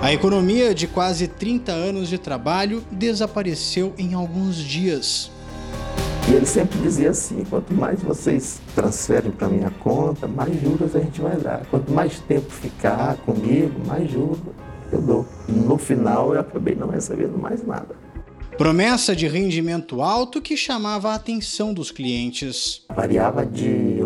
A 0.00 0.12
economia 0.12 0.72
de 0.72 0.86
quase 0.86 1.26
30 1.26 1.72
anos 1.72 2.08
de 2.08 2.18
trabalho 2.18 2.86
desapareceu 2.90 3.92
em 3.98 4.14
alguns 4.14 4.54
dias. 4.54 5.30
Ele 6.40 6.46
sempre 6.46 6.78
dizia 6.78 7.10
assim: 7.10 7.44
quanto 7.50 7.74
mais 7.74 8.02
vocês 8.02 8.62
transferem 8.74 9.30
para 9.30 9.46
minha 9.46 9.70
conta, 9.70 10.26
mais 10.26 10.58
juros 10.58 10.96
a 10.96 11.00
gente 11.00 11.20
vai 11.20 11.36
dar. 11.36 11.66
Quanto 11.66 11.92
mais 11.92 12.18
tempo 12.20 12.50
ficar 12.50 13.18
comigo, 13.18 13.78
mais 13.86 14.10
juros 14.10 14.38
eu 14.90 15.02
dou. 15.02 15.26
No 15.46 15.76
final, 15.76 16.32
eu 16.32 16.40
acabei 16.40 16.74
não 16.74 16.88
recebendo 16.88 17.36
mais 17.36 17.62
nada. 17.62 17.94
Promessa 18.56 19.14
de 19.14 19.28
rendimento 19.28 20.00
alto 20.00 20.40
que 20.40 20.56
chamava 20.56 21.10
a 21.10 21.14
atenção 21.14 21.74
dos 21.74 21.90
clientes. 21.90 22.86
Variava 22.88 23.44
de 23.44 23.98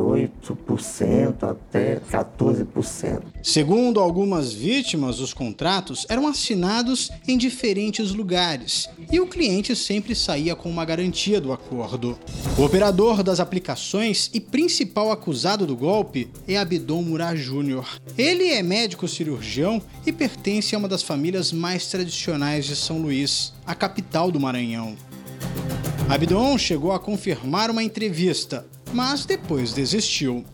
8% 0.52 1.42
até 1.42 2.00
14%. 2.10 3.22
Segundo 3.42 4.00
algumas 4.00 4.52
vítimas, 4.52 5.20
os 5.20 5.32
contratos 5.32 6.04
eram 6.08 6.26
assinados 6.26 7.10
em 7.26 7.38
diferentes 7.38 8.12
lugares 8.12 8.88
e 9.10 9.20
o 9.20 9.26
cliente 9.26 9.74
sempre 9.74 10.14
saía 10.14 10.54
com 10.54 10.68
uma 10.68 10.84
garantia 10.84 11.40
do 11.40 11.52
acordo. 11.52 12.18
O 12.58 12.62
operador 12.62 13.22
das 13.22 13.40
aplicações 13.40 14.30
e 14.34 14.40
principal 14.40 15.10
acusado 15.10 15.66
do 15.66 15.76
golpe 15.76 16.28
é 16.46 16.56
Abdon 16.56 17.02
Murá 17.02 17.34
Júnior. 17.34 17.88
Ele 18.16 18.48
é 18.48 18.62
médico 18.62 19.08
cirurgião 19.08 19.80
e 20.06 20.12
pertence 20.12 20.74
a 20.74 20.78
uma 20.78 20.88
das 20.88 21.02
famílias 21.02 21.52
mais 21.52 21.86
tradicionais 21.86 22.66
de 22.66 22.76
São 22.76 22.98
Luís, 22.98 23.52
a 23.66 23.74
capital 23.74 24.30
do 24.30 24.40
Maranhão. 24.40 24.96
Abdon 26.08 26.58
chegou 26.58 26.92
a 26.92 27.00
confirmar 27.00 27.70
uma 27.70 27.82
entrevista, 27.82 28.66
mas 28.94 29.26
depois 29.26 29.72
desistiu. 29.72 30.44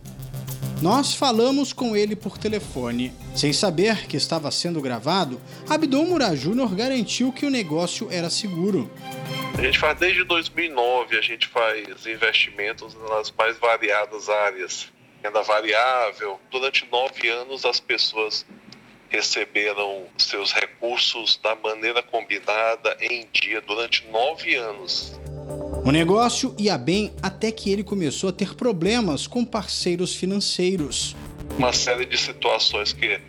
Nós 0.80 1.14
falamos 1.14 1.74
com 1.74 1.94
ele 1.94 2.16
por 2.16 2.38
telefone. 2.38 3.12
Sem 3.36 3.52
saber 3.52 4.06
que 4.06 4.16
estava 4.16 4.50
sendo 4.50 4.80
gravado, 4.80 5.38
Abdon 5.68 6.06
Murá 6.06 6.34
Júnior 6.34 6.74
garantiu 6.74 7.30
que 7.32 7.44
o 7.44 7.50
negócio 7.50 8.08
era 8.10 8.30
seguro. 8.30 8.90
A 9.56 9.60
gente 9.60 9.78
faz 9.78 9.98
desde 9.98 10.24
2009, 10.24 11.18
a 11.18 11.20
gente 11.20 11.46
faz 11.48 12.06
investimentos 12.06 12.96
nas 13.10 13.30
mais 13.36 13.58
variadas 13.58 14.30
áreas. 14.30 14.88
Renda 15.22 15.42
variável. 15.42 16.40
Durante 16.50 16.88
nove 16.90 17.28
anos, 17.28 17.66
as 17.66 17.78
pessoas 17.78 18.46
receberam 19.10 20.06
seus 20.16 20.50
recursos 20.52 21.38
da 21.42 21.54
maneira 21.56 22.02
combinada 22.02 22.96
em 23.02 23.28
dia 23.30 23.60
durante 23.60 24.06
nove 24.08 24.54
anos. 24.54 25.20
O 25.84 25.90
negócio 25.90 26.54
ia 26.58 26.76
bem 26.76 27.12
até 27.22 27.50
que 27.50 27.70
ele 27.70 27.82
começou 27.82 28.30
a 28.30 28.32
ter 28.32 28.54
problemas 28.54 29.26
com 29.26 29.44
parceiros 29.44 30.14
financeiros. 30.14 31.16
Uma 31.58 31.72
série 31.72 32.06
de 32.06 32.16
situações 32.16 32.92
que, 32.92 33.20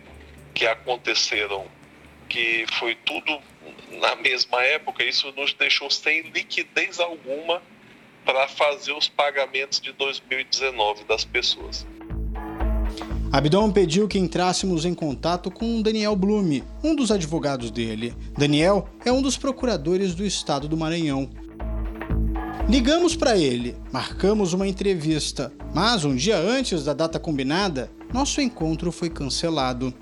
que 0.54 0.66
aconteceram, 0.66 1.64
que 2.28 2.64
foi 2.78 2.94
tudo 2.94 3.38
na 4.00 4.16
mesma 4.16 4.62
época, 4.62 5.04
isso 5.04 5.32
nos 5.36 5.52
deixou 5.54 5.90
sem 5.90 6.22
liquidez 6.30 7.00
alguma 7.00 7.62
para 8.24 8.46
fazer 8.48 8.92
os 8.92 9.08
pagamentos 9.08 9.80
de 9.80 9.92
2019 9.92 11.04
das 11.04 11.24
pessoas. 11.24 11.86
Abdon 13.32 13.70
pediu 13.70 14.06
que 14.06 14.18
entrássemos 14.18 14.84
em 14.84 14.92
contato 14.92 15.50
com 15.50 15.80
Daniel 15.80 16.14
Blume, 16.14 16.62
um 16.84 16.94
dos 16.94 17.10
advogados 17.10 17.70
dele. 17.70 18.14
Daniel 18.36 18.86
é 19.06 19.10
um 19.10 19.22
dos 19.22 19.38
procuradores 19.38 20.14
do 20.14 20.24
estado 20.24 20.68
do 20.68 20.76
Maranhão. 20.76 21.30
Ligamos 22.68 23.16
para 23.16 23.36
ele, 23.36 23.76
marcamos 23.92 24.52
uma 24.52 24.66
entrevista, 24.66 25.52
mas 25.74 26.04
um 26.04 26.14
dia 26.14 26.38
antes 26.38 26.84
da 26.84 26.92
data 26.92 27.18
combinada, 27.18 27.90
nosso 28.12 28.40
encontro 28.40 28.92
foi 28.92 29.10
cancelado. 29.10 29.92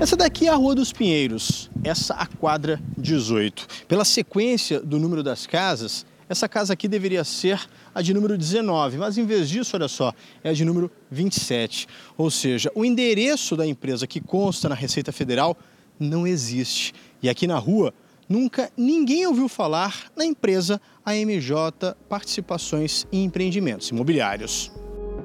Essa 0.00 0.16
daqui 0.16 0.46
é 0.46 0.50
a 0.50 0.56
Rua 0.56 0.74
dos 0.74 0.92
Pinheiros, 0.92 1.70
essa 1.84 2.14
a 2.14 2.26
quadra 2.26 2.80
18. 2.96 3.66
Pela 3.86 4.04
sequência 4.04 4.80
do 4.80 4.98
número 4.98 5.22
das 5.22 5.46
casas, 5.46 6.06
essa 6.28 6.48
casa 6.48 6.72
aqui 6.72 6.88
deveria 6.88 7.22
ser 7.24 7.60
a 7.94 8.02
de 8.02 8.12
número 8.12 8.36
19, 8.36 8.96
mas 8.96 9.16
em 9.16 9.24
vez 9.24 9.48
disso, 9.48 9.76
olha 9.76 9.88
só, 9.88 10.12
é 10.42 10.50
a 10.50 10.52
de 10.52 10.64
número 10.64 10.90
27. 11.10 11.86
Ou 12.16 12.30
seja, 12.30 12.72
o 12.74 12.84
endereço 12.84 13.54
da 13.54 13.66
empresa 13.66 14.06
que 14.06 14.20
consta 14.20 14.68
na 14.68 14.74
Receita 14.74 15.12
Federal 15.12 15.56
não 16.00 16.26
existe. 16.26 16.94
E 17.22 17.28
aqui 17.28 17.46
na 17.46 17.58
rua, 17.58 17.94
nunca 18.28 18.70
ninguém 18.76 19.26
ouviu 19.26 19.48
falar 19.48 20.10
na 20.16 20.24
empresa 20.24 20.80
AMJ 21.04 21.94
Participações 22.08 23.06
e 23.12 23.22
Empreendimentos 23.22 23.88
Imobiliários. 23.88 24.72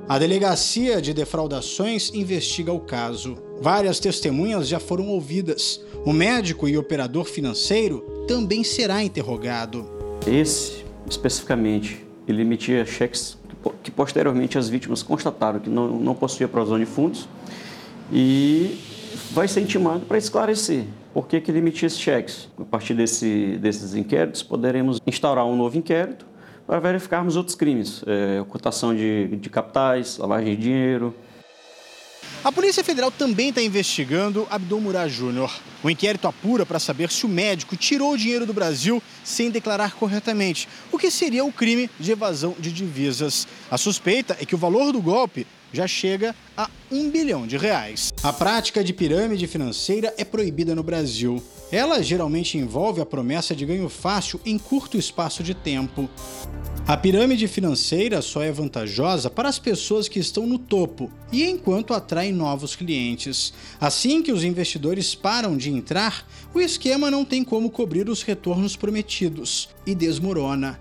A 0.08 0.20
Delegacia 0.20 1.02
de 1.02 1.14
Defraudações 1.14 2.12
investiga 2.14 2.74
o 2.74 2.80
caso. 2.80 3.38
Várias 3.62 4.00
testemunhas 4.00 4.68
já 4.68 4.80
foram 4.80 5.08
ouvidas. 5.08 5.80
O 6.06 6.12
médico 6.12 6.68
e 6.68 6.78
operador 6.78 7.26
financeiro 7.26 8.26
também 8.28 8.64
será 8.64 9.04
interrogado. 9.04 9.90
Esse 10.28 10.84
especificamente, 11.10 12.06
ele 12.28 12.42
emitia 12.42 12.86
cheques 12.86 13.38
que 13.84 13.92
posteriormente 13.92 14.58
as 14.58 14.68
vítimas 14.70 15.04
constataram 15.04 15.60
que 15.60 15.70
não, 15.70 16.00
não 16.00 16.16
possuía 16.16 16.48
provisão 16.48 16.80
de 16.80 16.86
fundos 16.86 17.28
e 18.12 18.80
vai 19.32 19.48
ser 19.48 19.62
intimado 19.62 20.06
para 20.06 20.18
esclarecer 20.18 20.86
por 21.14 21.28
que, 21.28 21.42
que 21.42 21.52
emitia 21.52 21.88
esses 21.88 22.00
cheques. 22.00 22.50
A 22.58 22.64
partir 22.64 22.94
desse, 22.94 23.58
desses 23.58 23.96
inquéritos, 23.96 24.44
poderemos 24.44 25.00
instaurar 25.06 25.46
um 25.46 25.56
novo 25.56 25.78
inquérito 25.78 26.26
para 26.66 26.80
verificarmos 26.80 27.36
outros 27.36 27.56
crimes, 27.56 28.04
é, 28.08 28.40
ocultação 28.40 28.96
de, 28.96 29.28
de 29.28 29.50
capitais, 29.50 30.18
lavagem 30.18 30.56
de 30.56 30.62
dinheiro. 30.62 31.14
A 32.44 32.52
Polícia 32.52 32.84
Federal 32.84 33.12
também 33.12 33.50
está 33.50 33.62
investigando 33.62 34.48
Abdul 34.50 34.82
Murad 34.82 35.12
Júnior. 35.12 35.52
O 35.84 35.90
inquérito 35.90 36.28
apura 36.28 36.66
para 36.66 36.80
saber 36.80 37.12
se 37.12 37.26
o 37.26 37.30
médico 37.30 37.76
tirou 37.76 38.14
o 38.14 38.18
dinheiro 38.18 38.48
do 38.48 38.54
Brasil 38.54 39.02
sem 39.24 39.52
declarar 39.52 39.94
corretamente, 39.94 40.68
o 40.92 40.98
que 40.98 41.12
seria 41.12 41.46
o 41.46 41.52
crime 41.52 41.90
de 42.00 42.12
evasão 42.12 42.56
de 42.58 42.72
divisas. 42.72 43.48
A 43.70 43.78
suspeita 43.78 44.36
é 44.40 44.46
que 44.46 44.56
o 44.56 44.58
valor 44.58 44.92
do 44.92 45.02
golpe 45.02 45.46
já 45.72 45.88
chega 45.88 46.36
a 46.56 46.70
um 46.92 47.10
bilhão 47.10 47.48
de 47.48 47.58
reais. 47.58 48.12
A 48.24 48.34
prática 48.34 48.84
de 48.84 48.94
pirâmide 48.94 49.48
financeira 49.48 50.14
é 50.18 50.24
proibida 50.24 50.76
no 50.76 50.84
Brasil. 50.84 51.42
Ela 51.72 52.04
geralmente 52.04 52.58
envolve 52.58 53.00
a 53.00 53.06
promessa 53.06 53.56
de 53.56 53.66
ganho 53.66 53.88
fácil 53.88 54.40
em 54.46 54.58
curto 54.58 54.98
espaço 54.98 55.42
de 55.42 55.54
tempo. 55.54 56.10
A 56.88 56.98
pirâmide 56.98 57.48
financeira 57.48 58.22
só 58.22 58.42
é 58.42 58.52
vantajosa 58.52 59.30
para 59.30 59.48
as 59.48 59.58
pessoas 59.58 60.10
que 60.10 60.20
estão 60.20 60.46
no 60.46 60.58
topo 60.58 61.10
e 61.32 61.44
enquanto 61.44 61.94
atrai 61.94 62.32
novos 62.32 62.76
clientes. 62.76 63.54
Assim 63.80 64.22
que 64.22 64.32
os 64.32 64.44
investidores 64.44 65.16
param 65.16 65.56
de 65.56 65.70
entrar, 65.70 66.28
o 66.54 66.60
esquema 66.60 67.10
não 67.10 67.24
tem 67.24 67.44
como 67.44 67.70
cobrir 67.70 68.10
os 68.10 68.24
retornos 68.24 68.76
prometidos 68.76 69.70
e 69.86 69.96
desmorona. 69.96 70.80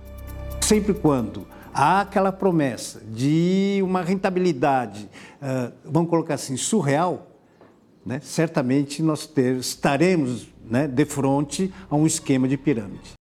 Sempre 0.61 0.95
quando 0.95 1.47
há 1.75 2.01
aquela 2.01 2.33
promessa 2.33 3.01
de 3.01 3.81
uma 3.83 4.03
rentabilidade, 4.03 5.09
uh, 5.41 5.73
vamos 5.85 6.11
colocar 6.11 6.35
assim, 6.35 6.57
surreal, 6.57 7.27
né? 8.05 8.21
certamente 8.23 9.03
nós 9.03 9.27
ter, 9.27 9.57
estaremos 9.57 10.49
né, 10.65 10.87
de 10.87 11.05
frente 11.05 11.73
a 11.89 11.97
um 11.97 12.07
esquema 12.07 12.49
de 12.49 12.57
pirâmide. 12.57 13.20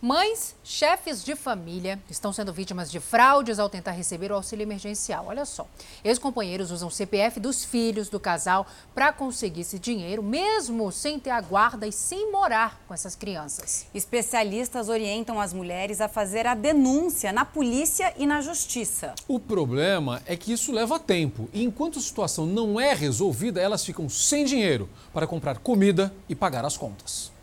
Mães, 0.00 0.54
chefes 0.62 1.24
de 1.24 1.34
família 1.34 1.98
estão 2.10 2.30
sendo 2.30 2.52
vítimas 2.52 2.90
de 2.90 3.00
fraudes 3.00 3.58
ao 3.58 3.70
tentar 3.70 3.92
receber 3.92 4.30
o 4.30 4.34
auxílio 4.34 4.62
emergencial. 4.62 5.24
Olha 5.28 5.46
só, 5.46 5.66
ex-companheiros 6.04 6.70
usam 6.70 6.88
o 6.88 6.90
CPF 6.90 7.40
dos 7.40 7.64
filhos 7.64 8.10
do 8.10 8.20
casal 8.20 8.66
para 8.94 9.10
conseguir 9.10 9.62
esse 9.62 9.78
dinheiro, 9.78 10.22
mesmo 10.22 10.92
sem 10.92 11.18
ter 11.18 11.30
a 11.30 11.40
guarda 11.40 11.86
e 11.86 11.92
sem 11.92 12.30
morar 12.30 12.78
com 12.86 12.92
essas 12.92 13.16
crianças. 13.16 13.86
Especialistas 13.94 14.90
orientam 14.90 15.40
as 15.40 15.54
mulheres 15.54 16.02
a 16.02 16.08
fazer 16.08 16.46
a 16.46 16.54
denúncia 16.54 17.32
na 17.32 17.46
polícia 17.46 18.12
e 18.18 18.26
na 18.26 18.42
justiça. 18.42 19.14
O 19.26 19.40
problema 19.40 20.20
é 20.26 20.36
que 20.36 20.52
isso 20.52 20.72
leva 20.72 21.00
tempo 21.00 21.48
e 21.54 21.64
enquanto 21.64 21.98
a 21.98 22.02
situação 22.02 22.44
não 22.44 22.78
é 22.78 22.92
resolvida, 22.92 23.62
elas 23.62 23.82
ficam 23.82 24.10
sem 24.10 24.44
dinheiro 24.44 24.90
para 25.14 25.26
comprar 25.26 25.56
comida 25.56 26.12
e 26.28 26.34
pagar 26.34 26.66
as 26.66 26.76
contas. 26.76 27.34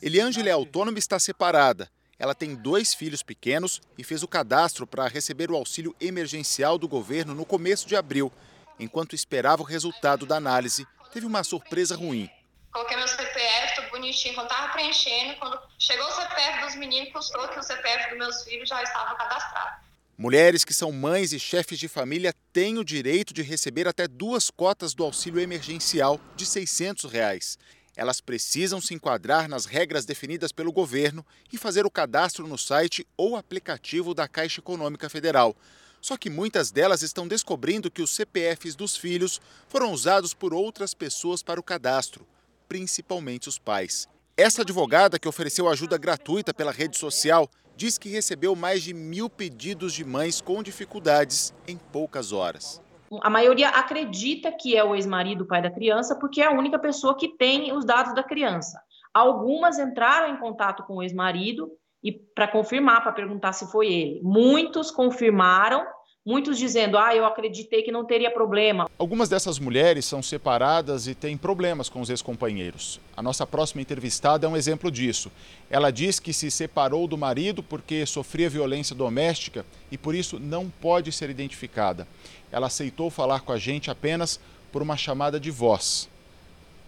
Eliângela 0.00 0.48
é 0.48 0.52
autônoma 0.52 0.96
e 0.96 1.00
está 1.00 1.18
separada. 1.18 1.90
Ela 2.18 2.34
tem 2.34 2.54
dois 2.54 2.94
filhos 2.94 3.22
pequenos 3.22 3.80
e 3.96 4.04
fez 4.04 4.22
o 4.22 4.28
cadastro 4.28 4.86
para 4.86 5.08
receber 5.08 5.50
o 5.50 5.56
auxílio 5.56 5.94
emergencial 6.00 6.78
do 6.78 6.88
governo 6.88 7.34
no 7.34 7.44
começo 7.44 7.86
de 7.86 7.96
abril. 7.96 8.32
Enquanto 8.78 9.14
esperava 9.14 9.62
o 9.62 9.64
resultado 9.64 10.24
da 10.24 10.36
análise, 10.36 10.86
teve 11.12 11.26
uma 11.26 11.42
surpresa 11.42 11.96
ruim. 11.96 12.30
Coloquei 12.72 12.96
meu 12.96 13.08
CPF, 13.08 13.74
tudo 13.76 13.90
bonitinho, 13.90 14.34
quando 14.34 14.50
estava 14.50 14.72
preenchendo, 14.72 15.36
quando 15.40 15.58
chegou 15.78 16.06
o 16.06 16.12
CPF 16.12 16.64
dos 16.64 16.74
meninos, 16.76 17.12
custou 17.12 17.48
que 17.48 17.58
o 17.58 17.62
CPF 17.62 18.10
dos 18.10 18.18
meus 18.18 18.42
filhos 18.44 18.68
já 18.68 18.80
estava 18.82 19.16
cadastrado. 19.16 19.88
Mulheres 20.16 20.64
que 20.64 20.74
são 20.74 20.90
mães 20.92 21.32
e 21.32 21.38
chefes 21.38 21.78
de 21.78 21.88
família 21.88 22.34
têm 22.52 22.78
o 22.78 22.84
direito 22.84 23.32
de 23.32 23.42
receber 23.42 23.86
até 23.86 24.06
duas 24.06 24.50
cotas 24.50 24.92
do 24.92 25.04
auxílio 25.04 25.40
emergencial 25.40 26.20
de 26.36 26.44
600 26.44 27.10
reais 27.10 27.56
elas 27.98 28.20
precisam 28.20 28.80
se 28.80 28.94
enquadrar 28.94 29.48
nas 29.48 29.64
regras 29.64 30.04
definidas 30.04 30.52
pelo 30.52 30.70
governo 30.70 31.26
e 31.52 31.58
fazer 31.58 31.84
o 31.84 31.90
cadastro 31.90 32.46
no 32.46 32.56
site 32.56 33.04
ou 33.16 33.34
aplicativo 33.34 34.14
da 34.14 34.28
Caixa 34.28 34.60
Econômica 34.60 35.08
Federal. 35.10 35.56
Só 36.00 36.16
que 36.16 36.30
muitas 36.30 36.70
delas 36.70 37.02
estão 37.02 37.26
descobrindo 37.26 37.90
que 37.90 38.00
os 38.00 38.14
CPFs 38.14 38.76
dos 38.76 38.96
filhos 38.96 39.40
foram 39.66 39.92
usados 39.92 40.32
por 40.32 40.54
outras 40.54 40.94
pessoas 40.94 41.42
para 41.42 41.58
o 41.58 41.62
cadastro, 41.62 42.24
principalmente 42.68 43.48
os 43.48 43.58
pais. 43.58 44.06
Essa 44.36 44.62
advogada, 44.62 45.18
que 45.18 45.26
ofereceu 45.26 45.68
ajuda 45.68 45.98
gratuita 45.98 46.54
pela 46.54 46.70
rede 46.70 46.96
social, 46.96 47.50
diz 47.76 47.98
que 47.98 48.08
recebeu 48.08 48.54
mais 48.54 48.84
de 48.84 48.94
mil 48.94 49.28
pedidos 49.28 49.92
de 49.92 50.04
mães 50.04 50.40
com 50.40 50.62
dificuldades 50.62 51.52
em 51.66 51.76
poucas 51.76 52.30
horas 52.30 52.80
a 53.22 53.30
maioria 53.30 53.68
acredita 53.70 54.52
que 54.52 54.76
é 54.76 54.84
o 54.84 54.94
ex-marido, 54.94 55.44
o 55.44 55.46
pai 55.46 55.62
da 55.62 55.70
criança, 55.70 56.16
porque 56.18 56.42
é 56.42 56.46
a 56.46 56.52
única 56.52 56.78
pessoa 56.78 57.16
que 57.16 57.28
tem 57.28 57.72
os 57.72 57.84
dados 57.84 58.14
da 58.14 58.22
criança. 58.22 58.80
Algumas 59.12 59.78
entraram 59.78 60.34
em 60.34 60.38
contato 60.38 60.82
com 60.84 60.96
o 60.96 61.02
ex-marido 61.02 61.70
e 62.02 62.12
para 62.12 62.46
confirmar, 62.46 63.02
para 63.02 63.12
perguntar 63.12 63.52
se 63.52 63.70
foi 63.70 63.88
ele. 63.88 64.20
Muitos 64.22 64.90
confirmaram, 64.90 65.86
muitos 66.26 66.58
dizendo: 66.58 66.98
"Ah, 66.98 67.14
eu 67.14 67.24
acreditei 67.24 67.82
que 67.82 67.92
não 67.92 68.04
teria 68.04 68.30
problema". 68.30 68.88
Algumas 68.98 69.28
dessas 69.28 69.58
mulheres 69.58 70.04
são 70.04 70.22
separadas 70.22 71.06
e 71.06 71.14
têm 71.14 71.36
problemas 71.36 71.88
com 71.88 72.00
os 72.00 72.10
ex-companheiros. 72.10 73.00
A 73.16 73.22
nossa 73.22 73.46
próxima 73.46 73.82
entrevistada 73.82 74.46
é 74.46 74.48
um 74.48 74.56
exemplo 74.56 74.90
disso. 74.90 75.30
Ela 75.70 75.90
diz 75.90 76.20
que 76.20 76.32
se 76.32 76.50
separou 76.50 77.06
do 77.06 77.18
marido 77.18 77.62
porque 77.62 78.06
sofria 78.06 78.48
violência 78.48 78.94
doméstica 78.94 79.64
e 79.90 79.98
por 79.98 80.14
isso 80.14 80.38
não 80.38 80.68
pode 80.68 81.12
ser 81.12 81.30
identificada 81.30 82.06
ela 82.50 82.66
aceitou 82.66 83.10
falar 83.10 83.40
com 83.40 83.52
a 83.52 83.58
gente 83.58 83.90
apenas 83.90 84.40
por 84.72 84.82
uma 84.82 84.96
chamada 84.96 85.38
de 85.38 85.50
voz. 85.50 86.08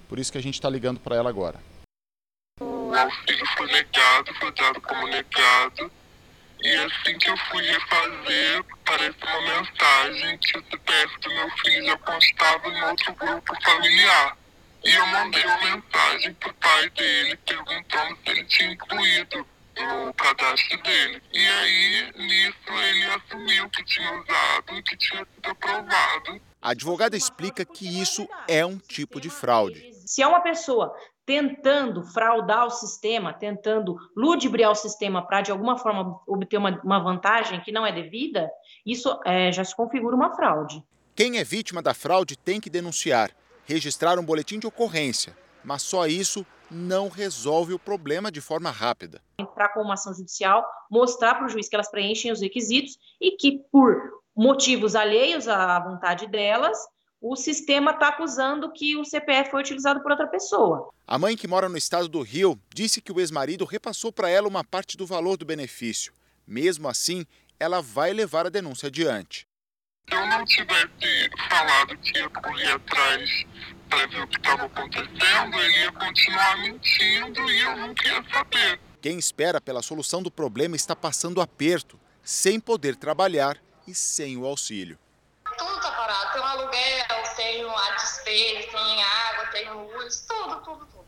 Por 0.09 0.19
isso 0.19 0.33
que 0.33 0.39
a 0.39 0.43
gente 0.43 0.55
está 0.55 0.69
ligando 0.69 1.01
para 1.01 1.17
ela 1.17 1.29
agora. 1.29 1.61
Meu 2.61 3.11
filho 3.27 3.47
foi 3.57 3.67
negado, 3.69 4.35
foi 4.35 4.53
dado 4.53 4.81
como 4.81 5.07
negado. 5.07 5.91
E 6.63 6.77
assim 6.77 7.19
que 7.19 7.31
eu 7.31 7.37
fui 7.51 7.63
refazer, 7.63 8.65
apareceu 8.73 9.29
uma 9.29 9.61
mensagem 9.61 10.39
que 10.39 10.59
o 10.59 10.65
CPF 10.71 11.21
do 11.21 11.31
meu 11.31 11.51
filho 11.51 11.87
já 11.87 11.97
constava 11.99 12.69
em 12.69 12.83
outro 12.83 13.15
grupo 13.15 13.63
familiar. 13.63 14.37
E 14.85 14.93
eu 14.93 15.07
mandei 15.07 15.45
uma 15.45 15.59
mensagem 15.59 16.35
pro 16.35 16.53
pai 16.55 16.91
dele 16.91 17.37
perguntando 17.47 18.17
se 18.17 18.31
ele 18.31 18.45
tinha 18.45 18.73
incluído 18.73 19.47
no 19.77 20.15
cadastro 20.15 20.83
dele. 20.83 21.23
E 21.33 21.47
aí, 21.47 22.13
nisso, 22.17 22.57
ele 22.69 23.05
assumiu 23.07 23.71
que 23.71 23.85
tinha 23.85 24.13
usado 24.13 24.79
e 24.79 24.83
que 24.83 24.97
tinha 24.97 25.27
sido 25.35 25.51
aprovado. 25.51 26.41
A 26.61 26.71
advogada 26.71 27.17
explica 27.17 27.65
que 27.65 28.01
isso 28.01 28.29
é 28.47 28.65
um 28.65 28.79
tipo 28.79 29.21
de 29.21 29.31
fraude. 29.31 29.93
Se 30.07 30.23
é 30.23 30.27
uma 30.27 30.41
pessoa 30.41 30.95
tentando 31.31 32.03
fraudar 32.03 32.67
o 32.67 32.71
sistema, 32.71 33.33
tentando 33.33 33.97
ludibriar 34.17 34.73
o 34.73 34.75
sistema 34.75 35.25
para, 35.25 35.43
de 35.43 35.53
alguma 35.53 35.79
forma, 35.79 36.21
obter 36.27 36.57
uma, 36.57 36.81
uma, 36.83 36.99
vantagem 36.99 37.61
que 37.61 37.71
não 37.71 37.87
é 37.87 37.93
devida, 37.93 38.51
isso 38.85 39.17
é, 39.25 39.53
já 39.53 39.63
se 39.63 39.77
configura 39.77 40.17
uma 40.17 40.35
fraude. 40.35 40.83
Quem 41.15 41.39
é 41.39 41.45
vítima 41.45 41.81
da 41.81 41.95
fraude 41.95 42.37
tem 42.37 42.61
que 42.61 42.69
denunciar, 42.69 43.31
registrar 43.65 44.19
um 44.19 44.25
boletim 44.25 44.59
de 44.59 44.67
ocorrência, 44.67 45.37
mas 45.63 45.83
só 45.83 46.05
isso 46.09 46.45
não 46.69 47.09
resolve 47.09 47.75
o 47.75 47.79
problema 47.79 48.33
de 48.33 48.41
forma 48.41 48.73
rápida. 48.73 49.23
Entrar 49.39 49.69
com 49.69 49.83
uma 49.83 49.95
ação 49.95 50.13
judicial, 50.13 50.67
mostrar 50.91 51.37
para 51.37 51.47
o 51.47 51.49
juiz 51.49 51.69
que 51.69 51.77
elas 51.77 51.93
preenchem 51.93 52.33
os 52.33 52.41
requisitos 52.41 52.99
e 53.21 53.37
que, 53.37 53.61
por 53.71 53.97
motivos 54.35 54.97
alheios 54.97 55.47
à 55.47 55.79
vontade 55.79 56.27
delas, 56.27 56.77
o 57.21 57.37
sistema 57.37 57.91
está 57.91 58.09
acusando 58.09 58.73
que 58.73 58.97
o 58.97 59.05
CPF 59.05 59.51
foi 59.51 59.61
utilizado 59.61 60.01
por 60.01 60.11
outra 60.11 60.27
pessoa. 60.27 60.91
A 61.07 61.19
mãe 61.19 61.37
que 61.37 61.47
mora 61.47 61.69
no 61.69 61.77
estado 61.77 62.09
do 62.09 62.23
Rio 62.23 62.59
disse 62.75 63.03
que 63.03 63.13
o 63.13 63.21
ex-marido 63.21 63.65
repassou 63.67 64.11
para 64.11 64.31
ela 64.31 64.49
uma 64.49 64.65
parte 64.65 64.97
do 64.97 65.07
valor 65.07 65.37
do 65.37 65.45
benefício. 65.45 66.15
Mesmo 66.47 66.89
assim, 66.89 67.27
ela 67.59 67.83
vai 67.83 68.13
levar 68.13 68.47
a 68.47 68.51
denúncia 68.51 68.87
adiante. 68.87 69.47
Se 70.09 70.17
eu 70.17 70.27
não 70.27 70.45
tivesse 70.47 71.31
falado 71.49 71.97
que 71.99 72.19
ia 72.19 72.29
correr 72.31 72.73
atrás 72.73 73.47
para 73.91 74.07
ver 74.07 74.23
o 74.23 74.27
que 74.27 74.37
estava 74.39 74.65
acontecendo, 74.65 75.61
ele 75.61 75.79
ia 75.79 75.93
continuar 75.93 76.59
mentindo 76.63 77.51
e 77.51 77.61
eu 77.61 77.77
não 77.77 77.95
queria 77.95 78.25
saber. 78.33 78.81
Quem 79.03 79.19
espera 79.19 79.61
pela 79.61 79.83
solução 79.83 80.23
do 80.23 80.31
problema 80.31 80.75
está 80.75 80.97
passando 80.97 81.41
aperto, 81.41 82.01
sem 82.23 82.59
poder 82.59 82.97
trabalhar 82.97 83.59
e 83.87 83.95
sem 83.95 84.37
o 84.37 84.47
auxílio. 84.47 84.99
Tem 88.31 89.03
água, 89.03 89.47
tem 89.47 89.71
luz, 89.71 90.25
tudo, 90.27 90.61
tudo, 90.63 90.87
tudo. 90.87 91.00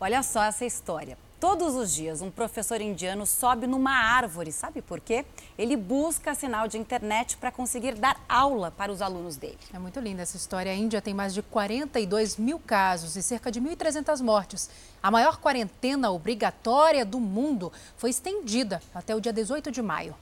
Olha 0.00 0.24
só 0.24 0.42
essa 0.42 0.64
história. 0.64 1.16
Todos 1.42 1.74
os 1.74 1.92
dias, 1.92 2.22
um 2.22 2.30
professor 2.30 2.80
indiano 2.80 3.26
sobe 3.26 3.66
numa 3.66 3.90
árvore. 3.90 4.52
Sabe 4.52 4.80
por 4.80 5.00
quê? 5.00 5.24
Ele 5.58 5.76
busca 5.76 6.36
sinal 6.36 6.68
de 6.68 6.78
internet 6.78 7.36
para 7.36 7.50
conseguir 7.50 7.96
dar 7.96 8.16
aula 8.28 8.70
para 8.70 8.92
os 8.92 9.02
alunos 9.02 9.34
dele. 9.34 9.58
É 9.74 9.78
muito 9.80 9.98
linda 9.98 10.22
essa 10.22 10.36
história. 10.36 10.70
A 10.70 10.74
Índia 10.76 11.02
tem 11.02 11.12
mais 11.12 11.34
de 11.34 11.42
42 11.42 12.36
mil 12.36 12.60
casos 12.60 13.16
e 13.16 13.22
cerca 13.24 13.50
de 13.50 13.60
1.300 13.60 14.22
mortes. 14.22 14.70
A 15.02 15.10
maior 15.10 15.38
quarentena 15.38 16.12
obrigatória 16.12 17.04
do 17.04 17.18
mundo 17.18 17.72
foi 17.96 18.10
estendida 18.10 18.80
até 18.94 19.12
o 19.12 19.20
dia 19.20 19.32
18 19.32 19.72
de 19.72 19.82
maio. 19.82 20.14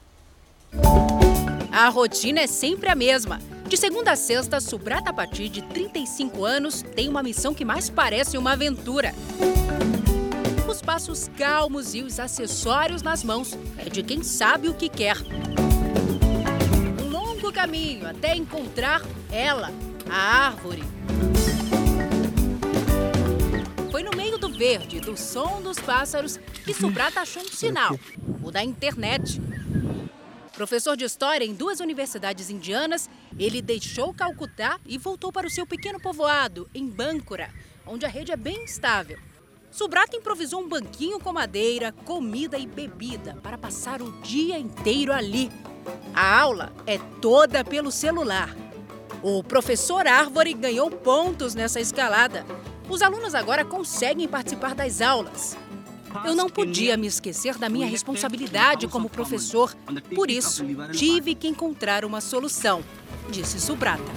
A 1.71 1.87
rotina 1.89 2.39
é 2.39 2.47
sempre 2.47 2.89
a 2.89 2.95
mesma. 2.95 3.39
De 3.67 3.77
segunda 3.77 4.13
a 4.13 4.15
sexta, 4.15 4.59
Subrata 4.59 5.13
Pati, 5.13 5.49
de 5.49 5.61
35 5.61 6.43
anos, 6.43 6.81
tem 6.81 7.07
uma 7.07 7.21
missão 7.21 7.53
que 7.53 7.63
mais 7.63 7.91
parece 7.91 8.39
uma 8.39 8.53
aventura 8.53 9.13
os 10.71 10.81
passos 10.81 11.29
calmos 11.37 11.93
e 11.93 12.01
os 12.01 12.17
acessórios 12.17 13.01
nas 13.01 13.25
mãos 13.25 13.57
é 13.77 13.89
de 13.89 14.01
quem 14.01 14.23
sabe 14.23 14.69
o 14.69 14.73
que 14.73 14.87
quer. 14.87 15.17
Um 17.03 17.09
longo 17.09 17.51
caminho 17.51 18.07
até 18.07 18.37
encontrar 18.37 19.01
ela, 19.29 19.69
a 20.09 20.45
árvore. 20.45 20.81
Foi 23.91 24.01
no 24.01 24.15
meio 24.15 24.37
do 24.37 24.47
verde, 24.47 25.01
do 25.01 25.17
som 25.17 25.61
dos 25.61 25.77
pássaros, 25.77 26.37
que 26.63 26.73
Subrata 26.73 27.19
achou 27.19 27.43
um 27.43 27.51
sinal, 27.51 27.99
o 28.41 28.49
da 28.49 28.63
internet. 28.63 29.41
Professor 30.53 30.95
de 30.95 31.03
História 31.03 31.43
em 31.43 31.53
duas 31.53 31.81
universidades 31.81 32.49
indianas, 32.49 33.09
ele 33.37 33.61
deixou 33.61 34.13
Calcutá 34.13 34.79
e 34.85 34.97
voltou 34.97 35.33
para 35.33 35.47
o 35.47 35.51
seu 35.51 35.67
pequeno 35.67 35.99
povoado, 35.99 36.69
em 36.73 36.87
Bancura, 36.87 37.49
onde 37.85 38.05
a 38.05 38.09
rede 38.09 38.31
é 38.31 38.37
bem 38.37 38.63
estável. 38.63 39.19
Subrata 39.71 40.17
improvisou 40.17 40.61
um 40.61 40.67
banquinho 40.67 41.17
com 41.17 41.31
madeira, 41.31 41.93
comida 42.03 42.57
e 42.57 42.67
bebida 42.67 43.37
para 43.41 43.57
passar 43.57 44.01
o 44.01 44.11
dia 44.21 44.59
inteiro 44.59 45.13
ali. 45.13 45.49
A 46.13 46.41
aula 46.41 46.73
é 46.85 46.97
toda 47.21 47.63
pelo 47.63 47.89
celular. 47.89 48.53
O 49.23 49.41
professor 49.41 50.05
Árvore 50.05 50.53
ganhou 50.53 50.91
pontos 50.91 51.55
nessa 51.55 51.79
escalada. 51.79 52.45
Os 52.89 53.01
alunos 53.01 53.33
agora 53.33 53.63
conseguem 53.63 54.27
participar 54.27 54.75
das 54.75 54.99
aulas. 54.99 55.57
Eu 56.25 56.35
não 56.35 56.49
podia 56.49 56.97
me 56.97 57.07
esquecer 57.07 57.57
da 57.57 57.69
minha 57.69 57.87
responsabilidade 57.87 58.87
como 58.89 59.09
professor, 59.09 59.73
por 60.13 60.29
isso 60.29 60.65
tive 60.91 61.33
que 61.33 61.47
encontrar 61.47 62.03
uma 62.03 62.19
solução, 62.19 62.83
disse 63.29 63.61
Subrata. 63.61 64.11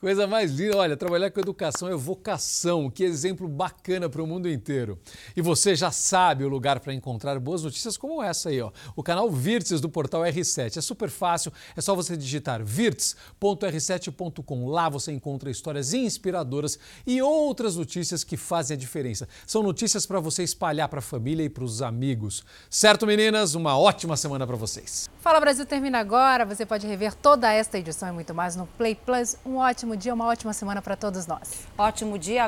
Coisa 0.00 0.26
mais 0.26 0.52
linda, 0.52 0.78
olha, 0.78 0.96
trabalhar 0.96 1.30
com 1.30 1.40
educação 1.40 1.86
é 1.86 1.94
vocação, 1.94 2.88
que 2.88 3.04
exemplo 3.04 3.46
bacana 3.46 4.08
para 4.08 4.22
o 4.22 4.26
mundo 4.26 4.48
inteiro. 4.48 4.98
E 5.36 5.42
você 5.42 5.76
já 5.76 5.90
sabe 5.90 6.42
o 6.42 6.48
lugar 6.48 6.80
para 6.80 6.94
encontrar 6.94 7.38
boas 7.38 7.64
notícias 7.64 7.98
como 7.98 8.22
essa 8.22 8.48
aí, 8.48 8.62
ó. 8.62 8.72
O 8.96 9.02
canal 9.02 9.30
Virtes 9.30 9.78
do 9.78 9.90
portal 9.90 10.22
R7. 10.22 10.78
É 10.78 10.80
super 10.80 11.10
fácil, 11.10 11.52
é 11.76 11.82
só 11.82 11.94
você 11.94 12.16
digitar 12.16 12.64
virtes.r7.com. 12.64 14.70
Lá 14.70 14.88
você 14.88 15.12
encontra 15.12 15.50
histórias 15.50 15.92
inspiradoras 15.92 16.78
e 17.06 17.20
outras 17.20 17.76
notícias 17.76 18.24
que 18.24 18.38
fazem 18.38 18.76
a 18.76 18.78
diferença. 18.78 19.28
São 19.46 19.62
notícias 19.62 20.06
para 20.06 20.18
você 20.18 20.42
espalhar 20.42 20.88
para 20.88 21.00
a 21.00 21.02
família 21.02 21.44
e 21.44 21.50
para 21.50 21.64
os 21.64 21.82
amigos. 21.82 22.42
Certo, 22.70 23.06
meninas? 23.06 23.54
Uma 23.54 23.78
ótima 23.78 24.16
semana 24.16 24.46
para 24.46 24.56
vocês. 24.56 25.10
Fala 25.20 25.38
Brasil 25.38 25.66
termina 25.66 25.98
agora. 25.98 26.46
Você 26.46 26.64
pode 26.64 26.86
rever 26.86 27.14
toda 27.14 27.52
esta 27.52 27.78
edição 27.78 28.08
e 28.08 28.12
muito 28.12 28.34
mais 28.34 28.56
no 28.56 28.66
Play 28.66 28.94
Plus. 28.94 29.36
Um 29.44 29.56
ótimo 29.56 29.89
ótimo 29.90 29.96
dia, 29.96 30.14
uma 30.14 30.26
ótima 30.26 30.52
semana 30.52 30.80
para 30.80 30.96
todos 30.96 31.26
nós. 31.26 31.66
Ótimo 31.76 32.18
dia. 32.18 32.38